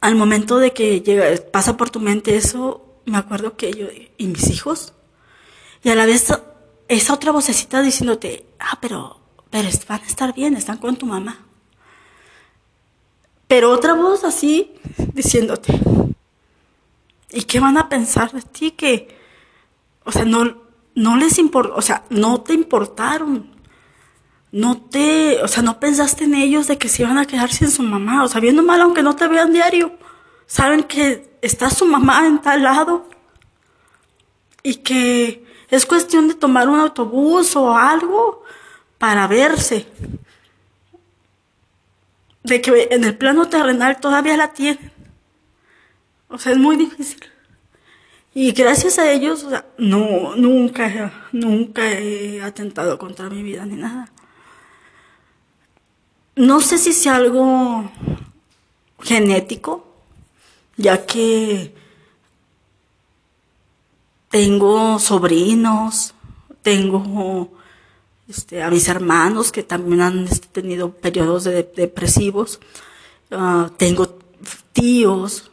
al 0.00 0.14
momento 0.14 0.58
de 0.58 0.72
que 0.72 1.00
llega, 1.00 1.26
pasa 1.50 1.76
por 1.76 1.90
tu 1.90 2.00
mente 2.00 2.36
eso, 2.36 2.84
me 3.04 3.18
acuerdo 3.18 3.56
que 3.56 3.72
yo 3.72 3.86
y 4.16 4.26
mis 4.26 4.50
hijos, 4.50 4.92
y 5.82 5.90
a 5.90 5.94
la 5.94 6.06
vez 6.06 6.32
esa 6.88 7.14
otra 7.14 7.32
vocecita 7.32 7.82
diciéndote, 7.82 8.46
ah, 8.58 8.78
pero, 8.80 9.20
pero 9.50 9.68
van 9.88 10.00
a 10.00 10.06
estar 10.06 10.34
bien, 10.34 10.56
están 10.56 10.78
con 10.78 10.96
tu 10.96 11.06
mamá. 11.06 11.38
Pero 13.46 13.70
otra 13.70 13.94
voz 13.94 14.24
así 14.24 14.74
diciéndote, 15.14 15.80
¿y 17.30 17.42
qué 17.42 17.60
van 17.60 17.78
a 17.78 17.88
pensar 17.88 18.30
de 18.32 18.42
ti? 18.42 18.72
Que, 18.72 19.16
o 20.04 20.12
sea, 20.12 20.24
no, 20.24 20.58
no 20.94 21.16
les 21.16 21.38
importó, 21.38 21.74
o 21.74 21.82
sea, 21.82 22.04
no 22.10 22.42
te 22.42 22.52
importaron. 22.52 23.56
No 24.50 24.80
te, 24.80 25.42
o 25.42 25.48
sea, 25.48 25.62
no 25.62 25.78
pensaste 25.78 26.24
en 26.24 26.34
ellos 26.34 26.68
de 26.68 26.78
que 26.78 26.88
se 26.88 27.02
iban 27.02 27.18
a 27.18 27.26
quedar 27.26 27.52
sin 27.52 27.70
su 27.70 27.82
mamá, 27.82 28.24
o 28.24 28.28
sea, 28.28 28.40
viendo 28.40 28.62
mal 28.62 28.80
aunque 28.80 29.02
no 29.02 29.14
te 29.14 29.28
vean 29.28 29.52
diario. 29.52 29.92
Saben 30.46 30.84
que 30.84 31.38
está 31.42 31.68
su 31.68 31.84
mamá 31.84 32.26
en 32.26 32.40
tal 32.40 32.62
lado 32.62 33.06
y 34.62 34.76
que 34.76 35.44
es 35.68 35.84
cuestión 35.84 36.28
de 36.28 36.34
tomar 36.34 36.68
un 36.68 36.80
autobús 36.80 37.56
o 37.56 37.76
algo 37.76 38.42
para 38.98 39.26
verse. 39.26 39.86
De 42.42 42.60
que 42.60 42.88
en 42.90 43.04
el 43.04 43.16
plano 43.16 43.48
terrenal 43.48 44.00
todavía 44.00 44.36
la 44.36 44.52
tienen. 44.52 44.92
O 46.28 46.38
sea, 46.38 46.52
es 46.52 46.58
muy 46.58 46.76
difícil. 46.76 47.20
Y 48.34 48.52
gracias 48.52 48.98
a 48.98 49.10
ellos, 49.10 49.46
no, 49.78 50.36
nunca, 50.36 51.28
nunca 51.32 51.90
he 51.90 52.40
atentado 52.42 52.98
contra 52.98 53.28
mi 53.28 53.42
vida 53.42 53.64
ni 53.66 53.76
nada. 53.76 54.10
No 56.36 56.60
sé 56.60 56.78
si 56.78 56.92
sea 56.92 57.16
algo 57.16 57.90
genético, 59.00 59.92
ya 60.76 61.04
que 61.04 61.74
tengo 64.30 64.98
sobrinos, 65.00 66.14
tengo 66.62 67.57
este, 68.28 68.62
a 68.62 68.70
mis 68.70 68.88
hermanos 68.88 69.52
que 69.52 69.62
también 69.62 70.02
han 70.02 70.28
este, 70.28 70.48
tenido 70.48 70.90
periodos 70.90 71.44
depresivos, 71.44 72.60
ah, 73.30 73.70
tengo 73.76 74.18
tíos, 74.72 75.50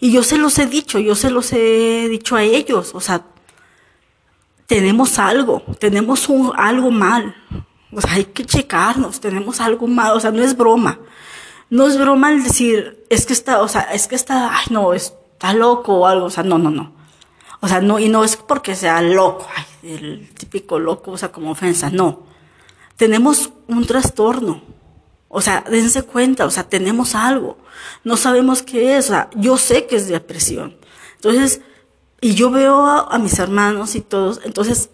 y 0.00 0.12
yo 0.12 0.22
se 0.22 0.36
los 0.36 0.58
he 0.58 0.66
dicho, 0.66 0.98
yo 0.98 1.14
se 1.14 1.30
los 1.30 1.52
he 1.52 2.08
dicho 2.10 2.36
a 2.36 2.42
ellos, 2.42 2.94
o 2.94 3.00
sea, 3.00 3.22
tenemos 4.66 5.18
algo, 5.18 5.62
tenemos 5.78 6.28
un, 6.28 6.52
algo 6.56 6.90
mal, 6.90 7.34
o 7.90 8.00
sea, 8.00 8.12
hay 8.12 8.26
que 8.26 8.44
checarnos, 8.44 9.20
tenemos 9.20 9.60
algo 9.60 9.86
mal, 9.86 10.12
o 10.12 10.20
sea, 10.20 10.30
no 10.30 10.42
es 10.42 10.56
broma, 10.56 10.98
no 11.70 11.86
es 11.86 11.98
broma 11.98 12.32
el 12.32 12.44
decir, 12.44 13.04
es 13.08 13.24
que 13.24 13.32
está, 13.32 13.62
o 13.62 13.68
sea, 13.68 13.82
es 13.94 14.06
que 14.06 14.14
está, 14.14 14.54
ay, 14.54 14.66
no, 14.70 14.92
está 14.92 15.54
loco 15.54 15.94
o 15.94 16.06
algo, 16.06 16.26
o 16.26 16.30
sea, 16.30 16.44
no, 16.44 16.58
no, 16.58 16.70
no. 16.70 16.92
O 17.60 17.68
sea, 17.68 17.80
no, 17.80 17.98
y 17.98 18.10
no 18.10 18.24
es 18.24 18.36
porque 18.36 18.76
sea 18.76 19.00
loco, 19.00 19.48
ay, 19.56 19.64
el 19.84 20.28
típico 20.30 20.78
loco, 20.78 21.12
o 21.12 21.18
sea, 21.18 21.30
como 21.32 21.50
ofensa, 21.50 21.90
no. 21.90 22.22
Tenemos 22.96 23.52
un 23.68 23.86
trastorno, 23.86 24.62
o 25.28 25.40
sea, 25.40 25.64
dense 25.68 26.02
cuenta, 26.02 26.46
o 26.46 26.50
sea, 26.50 26.68
tenemos 26.68 27.14
algo. 27.14 27.58
No 28.04 28.16
sabemos 28.16 28.62
qué 28.62 28.96
es, 28.96 29.06
o 29.06 29.08
sea, 29.08 29.30
yo 29.34 29.58
sé 29.58 29.86
que 29.86 29.96
es 29.96 30.08
depresión. 30.08 30.76
Entonces, 31.16 31.60
y 32.20 32.34
yo 32.34 32.50
veo 32.50 32.86
a, 32.86 33.18
mis 33.18 33.38
hermanos 33.38 33.96
y 33.96 34.00
todos, 34.00 34.40
entonces 34.44 34.90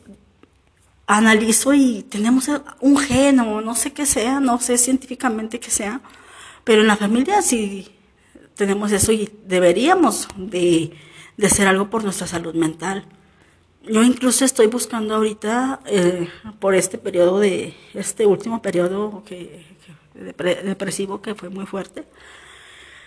analizo 1.06 1.74
y 1.74 2.02
tenemos 2.08 2.48
un 2.80 2.98
gen 2.98 3.40
o 3.40 3.60
no 3.60 3.74
sé 3.74 3.92
qué 3.92 4.06
sea, 4.06 4.40
no 4.40 4.58
sé 4.60 4.78
científicamente 4.78 5.60
qué 5.60 5.70
sea, 5.70 6.00
pero 6.64 6.80
en 6.80 6.86
la 6.86 6.96
familia 6.96 7.42
sí 7.42 7.88
tenemos 8.54 8.92
eso 8.92 9.12
y 9.12 9.30
deberíamos 9.46 10.28
de, 10.36 10.92
de 11.36 11.46
hacer 11.46 11.68
algo 11.68 11.90
por 11.90 12.02
nuestra 12.02 12.26
salud 12.26 12.54
mental. 12.54 13.06
Yo 13.82 14.02
incluso 14.02 14.44
estoy 14.44 14.66
buscando 14.66 15.14
ahorita, 15.14 15.80
eh, 15.86 16.28
por 16.58 16.74
este 16.74 16.98
periodo 16.98 17.40
de, 17.40 17.74
este 17.94 18.26
último 18.26 18.60
periodo 18.60 19.22
que, 19.24 19.64
depresivo 20.14 21.22
que 21.22 21.34
fue 21.34 21.48
muy 21.48 21.64
fuerte. 21.64 22.04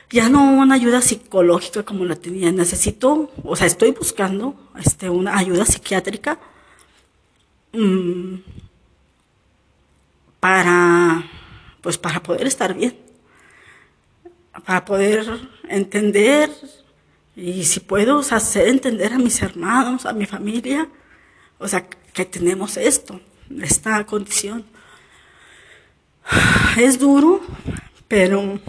Ya 0.10 0.30
no 0.30 0.44
una 0.44 0.76
ayuda 0.76 1.02
psicológica 1.02 1.84
como 1.84 2.06
la 2.06 2.16
tenía. 2.16 2.52
Necesito, 2.52 3.32
o 3.44 3.56
sea, 3.56 3.68
estoy 3.68 3.92
buscando 3.92 4.56
este, 4.80 5.10
una 5.10 5.38
ayuda 5.38 5.66
psiquiátrica 5.66 6.40
mm, 7.74 8.36
para, 10.40 11.24
pues 11.82 11.98
para 11.98 12.22
poder 12.22 12.48
estar 12.48 12.74
bien, 12.74 12.98
para 14.66 14.86
poder 14.86 15.26
entender 15.70 16.50
Y 17.36 17.64
si 17.64 17.80
puedo 17.80 18.20
hacer 18.20 18.68
entender 18.68 19.14
a 19.14 19.18
mis 19.18 19.42
hermanos, 19.42 20.06
a 20.06 20.14
mi 20.14 20.26
familia, 20.26 20.88
o 21.58 21.68
sea, 21.68 21.86
que 21.88 22.26
tenemos 22.26 22.78
esto, 22.78 23.20
esta 23.62 24.06
condición. 24.06 24.66
Es 26.78 27.00
duro, 27.00 27.42
pero 28.08 28.60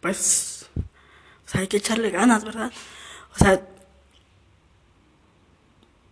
pues 0.00 0.54
hay 1.54 1.68
que 1.68 1.78
echarle 1.78 2.10
ganas, 2.10 2.44
¿verdad? 2.44 2.72
O 3.34 3.38
sea, 3.38 3.66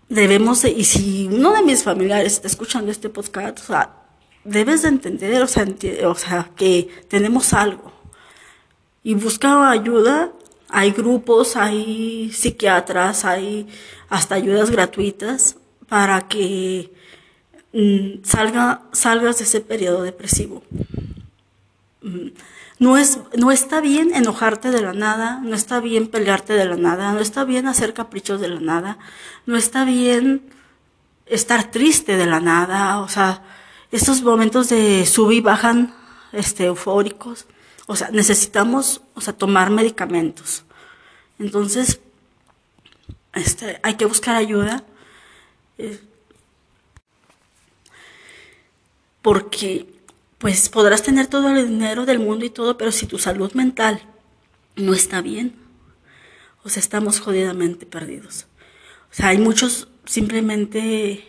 debemos, 0.09 0.65
y 0.65 0.85
si 0.85 1.29
uno 1.29 1.53
de 1.53 1.63
mis 1.63 1.83
familiares 1.83 2.35
está 2.35 2.47
escuchando 2.47 2.91
este 2.91 3.09
podcast, 3.09 3.59
o 3.61 3.65
sea, 3.65 3.91
debes 4.45 4.83
de 4.83 4.89
entender, 4.89 5.43
o 5.43 5.47
sea, 5.47 5.67
o 6.07 6.15
sea, 6.15 6.51
que 6.57 6.89
tenemos 7.09 7.53
algo. 7.53 7.93
Y 9.03 9.15
busca 9.15 9.71
ayuda, 9.71 10.33
hay 10.73 10.91
grupos, 10.93 11.57
hay 11.57 12.33
psiquiatras, 12.33 13.25
hay 13.25 13.69
hasta 14.09 14.35
ayudas 14.35 14.71
gratuitas 14.71 15.57
para 15.89 16.23
que 16.23 16.91
mm, 17.73 18.25
salga, 18.25 18.83
salgas 18.93 19.39
de 19.39 19.45
ese 19.45 19.61
periodo 19.61 20.03
depresivo. 20.03 20.63
Mm, 22.01 22.29
no, 22.79 22.97
es, 22.97 23.19
no 23.37 23.53
está 23.53 23.83
bien 23.83 24.15
enojarte 24.15 24.71
de 24.71 24.81
la 24.81 24.95
nada, 24.95 25.41
no 25.45 25.55
está 25.55 25.79
bien 25.79 26.09
pelearte 26.09 26.55
de 26.55 26.65
la 26.65 26.77
nada, 26.77 27.13
no 27.13 27.21
está 27.21 27.45
bien 27.45 27.69
hacer 27.69 27.93
caprichos 27.93 28.41
de 28.41 28.49
la 28.49 28.61
nada, 28.61 28.99
no 29.45 29.59
está 29.59 29.85
bien 29.85 30.43
estar 31.27 31.71
triste 31.71 32.17
de 32.17 32.27
la 32.27 32.41
nada, 32.41 32.99
o 33.01 33.09
sea, 33.09 33.43
estos 33.91 34.23
momentos 34.23 34.71
de 34.71 35.05
sub 35.05 35.31
y 35.33 35.41
bajan 35.41 35.95
este, 36.33 36.65
eufóricos, 36.65 37.47
o 37.87 37.97
sea, 37.97 38.11
necesitamos, 38.11 39.03
o 39.15 39.21
sea, 39.21 39.33
tomar 39.33 39.71
medicamentos. 39.71 40.65
Entonces, 41.39 42.01
este, 43.35 43.81
hay 43.83 43.95
que 43.97 44.07
buscar 44.07 44.37
ayuda. 44.37 44.85
Eh, 45.79 46.01
porque 49.23 49.87
pues 50.39 50.69
podrás 50.69 51.03
tener 51.03 51.29
todo 51.29 51.49
el 51.51 51.69
dinero 51.69 52.05
del 52.05 52.19
mundo 52.19 52.45
y 52.45 52.51
todo, 52.51 52.77
pero 52.77 52.91
si 52.91 53.07
tu 53.07 53.19
salud 53.19 53.53
mental 53.53 54.03
no 54.75 54.93
está 54.93 55.21
bien, 55.21 55.55
o 56.65 56.69
sea, 56.69 56.81
estamos 56.81 57.21
jodidamente 57.21 57.87
perdidos. 57.87 58.47
O 59.11 59.15
sea, 59.15 59.29
hay 59.29 59.39
muchos 59.39 59.89
simplemente 60.05 61.25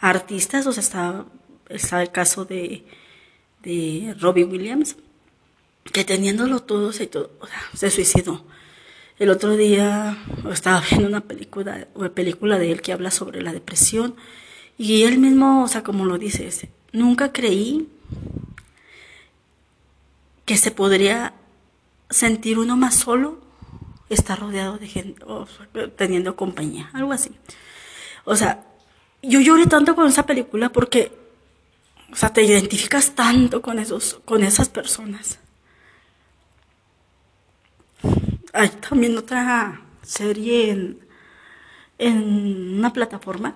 artistas, 0.00 0.66
o 0.66 0.72
sea, 0.72 0.80
está, 0.80 1.26
está 1.68 2.02
el 2.02 2.10
caso 2.10 2.44
de, 2.44 2.84
de 3.62 4.16
Robbie 4.18 4.44
Williams, 4.44 4.96
que 5.92 6.04
teniéndolo 6.04 6.60
todo, 6.60 6.92
se, 6.92 7.06
todo, 7.06 7.30
se 7.74 7.90
suicidó. 7.90 8.44
El 9.18 9.30
otro 9.30 9.56
día 9.56 10.18
estaba 10.50 10.82
viendo 10.90 11.08
una 11.08 11.22
película, 11.22 11.88
una 11.94 12.10
película 12.10 12.58
de 12.58 12.72
él 12.72 12.82
que 12.82 12.92
habla 12.92 13.10
sobre 13.10 13.42
la 13.42 13.52
depresión 13.52 14.14
y 14.78 15.04
él 15.04 15.18
mismo, 15.18 15.64
o 15.64 15.68
sea, 15.68 15.82
como 15.82 16.04
lo 16.04 16.18
dice, 16.18 16.50
Nunca 16.92 17.32
creí 17.32 17.88
que 20.44 20.56
se 20.56 20.70
podría 20.70 21.34
sentir 22.08 22.58
uno 22.58 22.76
más 22.76 22.94
solo 22.94 23.40
estar 24.08 24.38
rodeado 24.38 24.78
de 24.78 24.86
gente, 24.86 25.24
o 25.24 25.46
teniendo 25.96 26.36
compañía, 26.36 26.90
algo 26.94 27.12
así. 27.12 27.32
O 28.24 28.36
sea, 28.36 28.64
yo 29.22 29.40
lloré 29.40 29.66
tanto 29.66 29.94
con 29.94 30.06
esa 30.08 30.24
película 30.24 30.70
porque, 30.70 31.12
o 32.12 32.16
sea, 32.16 32.32
te 32.32 32.42
identificas 32.42 33.14
tanto 33.14 33.60
con 33.60 33.78
esos, 33.78 34.20
con 34.24 34.44
esas 34.44 34.68
personas. 34.68 35.38
Hay 38.56 38.70
también 38.70 39.18
otra 39.18 39.82
serie 40.02 40.70
en, 41.98 42.78
una 42.78 42.90
plataforma 42.90 43.54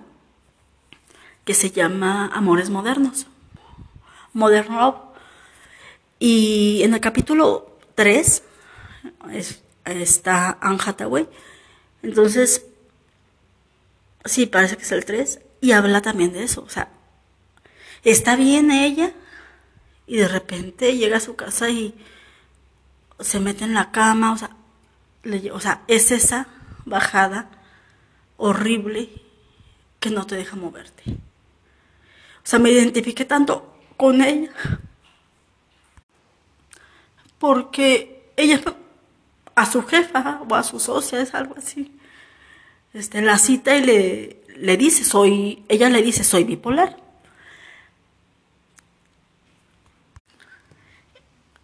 que 1.43 1.55
se 1.55 1.71
llama 1.71 2.27
Amores 2.31 2.69
Modernos. 2.69 3.25
Modern 4.33 4.75
Love. 4.75 4.97
Y 6.19 6.83
en 6.83 6.93
el 6.93 6.99
capítulo 6.99 7.79
3 7.95 8.43
está 9.85 10.59
Anne 10.61 10.77
Hathaway. 10.85 11.27
Entonces, 12.03 12.67
sí, 14.23 14.45
parece 14.45 14.77
que 14.77 14.83
es 14.83 14.91
el 14.91 15.03
3. 15.03 15.39
Y 15.61 15.71
habla 15.71 16.03
también 16.03 16.31
de 16.31 16.43
eso. 16.43 16.61
O 16.61 16.69
sea, 16.69 16.89
está 18.03 18.35
bien 18.35 18.69
ella 18.69 19.13
y 20.05 20.17
de 20.17 20.27
repente 20.27 20.95
llega 20.95 21.17
a 21.17 21.21
su 21.21 21.35
casa 21.35 21.71
y 21.71 21.95
se 23.19 23.39
mete 23.39 23.63
en 23.63 23.73
la 23.73 23.89
cama. 23.91 24.33
O 24.33 24.37
sea, 24.37 24.57
o 25.53 25.59
sea 25.59 25.83
es 25.87 26.11
esa 26.11 26.47
bajada 26.85 27.49
horrible 28.37 29.09
que 29.99 30.09
no 30.09 30.25
te 30.25 30.35
deja 30.35 30.55
moverte. 30.55 31.03
O 32.43 32.47
sea, 32.47 32.59
me 32.59 32.71
identifiqué 32.71 33.23
tanto 33.23 33.77
con 33.97 34.21
ella. 34.21 34.51
Porque 37.37 38.31
ella 38.35 38.59
a 39.55 39.65
su 39.65 39.83
jefa 39.85 40.41
o 40.47 40.55
a 40.55 40.63
su 40.63 40.79
socia 40.79 41.21
es 41.21 41.35
algo 41.35 41.55
así. 41.57 41.95
Este, 42.93 43.21
la 43.21 43.37
cita 43.37 43.75
y 43.75 43.85
le, 43.85 44.43
le 44.57 44.77
dice, 44.77 45.03
soy, 45.03 45.63
ella 45.69 45.89
le 45.89 46.01
dice, 46.01 46.23
soy 46.23 46.43
bipolar. 46.43 46.97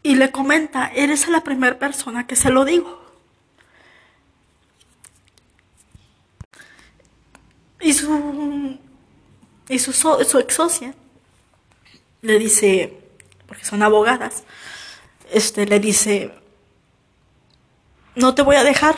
Y 0.03 0.15
le 0.15 0.31
comenta, 0.31 0.91
eres 0.95 1.27
la 1.27 1.43
primera 1.43 1.79
persona 1.79 2.27
que 2.27 2.35
se 2.35 2.49
lo 2.49 2.65
digo. 2.65 3.07
Y 7.81 7.93
su, 7.93 8.79
y 9.77 9.79
su, 9.79 9.93
su 9.93 10.39
ex 10.39 10.55
socia 10.55 10.95
le 12.21 12.39
dice, 12.39 12.99
porque 13.45 13.63
son 13.63 13.83
abogadas, 13.83 14.43
este, 15.31 15.67
le 15.67 15.79
dice, 15.79 16.33
no 18.15 18.33
te 18.33 18.41
voy 18.41 18.55
a 18.55 18.63
dejar. 18.63 18.95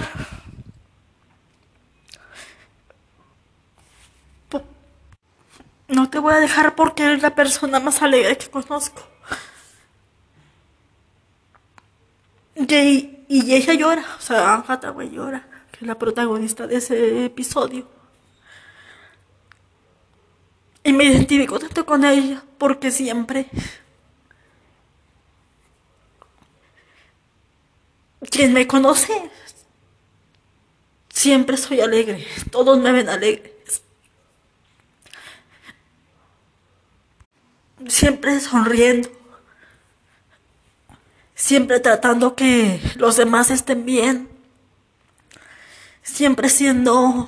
No 5.89 6.07
te 6.09 6.19
voy 6.19 6.33
a 6.33 6.37
dejar 6.37 6.75
porque 6.75 7.03
eres 7.03 7.23
la 7.23 7.33
persona 7.33 7.79
más 7.79 8.01
alegre 8.03 8.37
que 8.37 8.47
conozco. 8.49 9.01
Y, 12.55 13.25
ella 13.27 13.73
llora, 13.73 14.05
o 14.17 14.21
sea, 14.21 14.53
Anne 14.55 15.09
llora, 15.11 15.47
que 15.71 15.79
es 15.81 15.87
la 15.87 15.95
protagonista 15.95 16.67
de 16.67 16.77
ese 16.77 17.25
episodio. 17.25 17.98
Y 20.83 20.93
me 20.93 21.05
identifico 21.05 21.59
tanto 21.59 21.85
con 21.85 22.05
ella 22.05 22.43
porque 22.57 22.91
siempre 22.91 23.47
quien 28.31 28.53
me 28.53 28.67
conoce 28.67 29.29
siempre 31.19 31.57
soy 31.57 31.81
alegre, 31.81 32.25
todos 32.49 32.79
me 32.79 32.93
ven 32.93 33.09
alegres. 33.09 33.51
Siempre 37.87 38.39
sonriendo. 38.39 39.09
Siempre 41.35 41.79
tratando 41.79 42.35
que 42.35 42.81
los 42.95 43.17
demás 43.17 43.51
estén 43.51 43.85
bien. 43.85 44.29
Siempre 46.03 46.49
siendo 46.49 47.27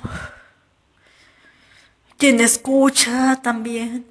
quien 2.22 2.40
escucha 2.40 3.42
también. 3.42 4.06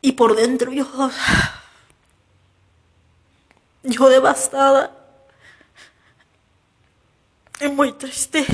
Y 0.00 0.12
por 0.12 0.34
dentro 0.34 0.72
yo, 0.72 0.86
yo 3.82 4.08
devastada 4.08 4.96
y 7.60 7.68
muy 7.68 7.92
triste. 7.92 8.46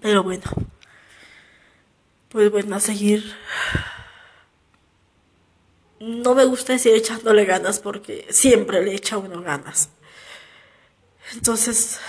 Pero 0.00 0.22
bueno 0.22 0.73
pues 2.34 2.50
bueno, 2.50 2.74
a 2.74 2.80
seguir. 2.80 3.32
No 6.00 6.34
me 6.34 6.44
gusta 6.44 6.72
decir 6.72 6.92
echándole 6.92 7.44
ganas 7.44 7.78
porque 7.78 8.26
siempre 8.28 8.84
le 8.84 8.92
echa 8.92 9.18
uno 9.18 9.40
ganas. 9.40 9.88
Entonces, 11.32 12.00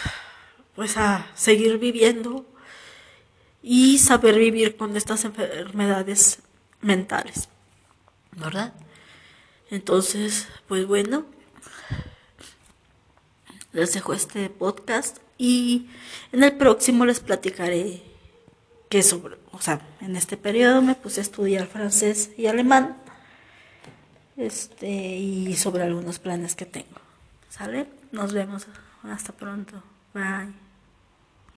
pues 0.75 0.97
a 0.97 1.27
seguir 1.35 1.77
viviendo 1.77 2.43
y 3.61 3.99
saber 3.99 4.39
vivir 4.39 4.77
con 4.77 4.97
estas 4.97 5.25
enfermedades 5.25 6.39
mentales, 6.81 7.47
¿verdad? 8.31 8.73
Entonces, 9.69 10.47
pues 10.67 10.87
bueno, 10.87 11.27
les 13.73 13.93
dejo 13.93 14.11
este 14.15 14.49
podcast 14.49 15.19
y 15.37 15.87
en 16.31 16.43
el 16.43 16.57
próximo 16.57 17.05
les 17.05 17.19
platicaré 17.19 18.14
sobre, 19.03 19.37
o 19.51 19.61
sea, 19.61 19.81
en 20.01 20.15
este 20.15 20.37
periodo 20.37 20.81
me 20.81 20.95
puse 20.95 21.21
a 21.21 21.23
estudiar 21.23 21.67
francés 21.67 22.31
y 22.37 22.47
alemán 22.47 22.97
este 24.37 24.87
y 24.87 25.55
sobre 25.55 25.83
algunos 25.83 26.19
planes 26.19 26.55
que 26.55 26.65
tengo. 26.65 26.99
¿Sale? 27.49 27.87
Nos 28.11 28.33
vemos. 28.33 28.67
Hasta 29.03 29.31
pronto. 29.31 29.81
Bye. 30.13 30.64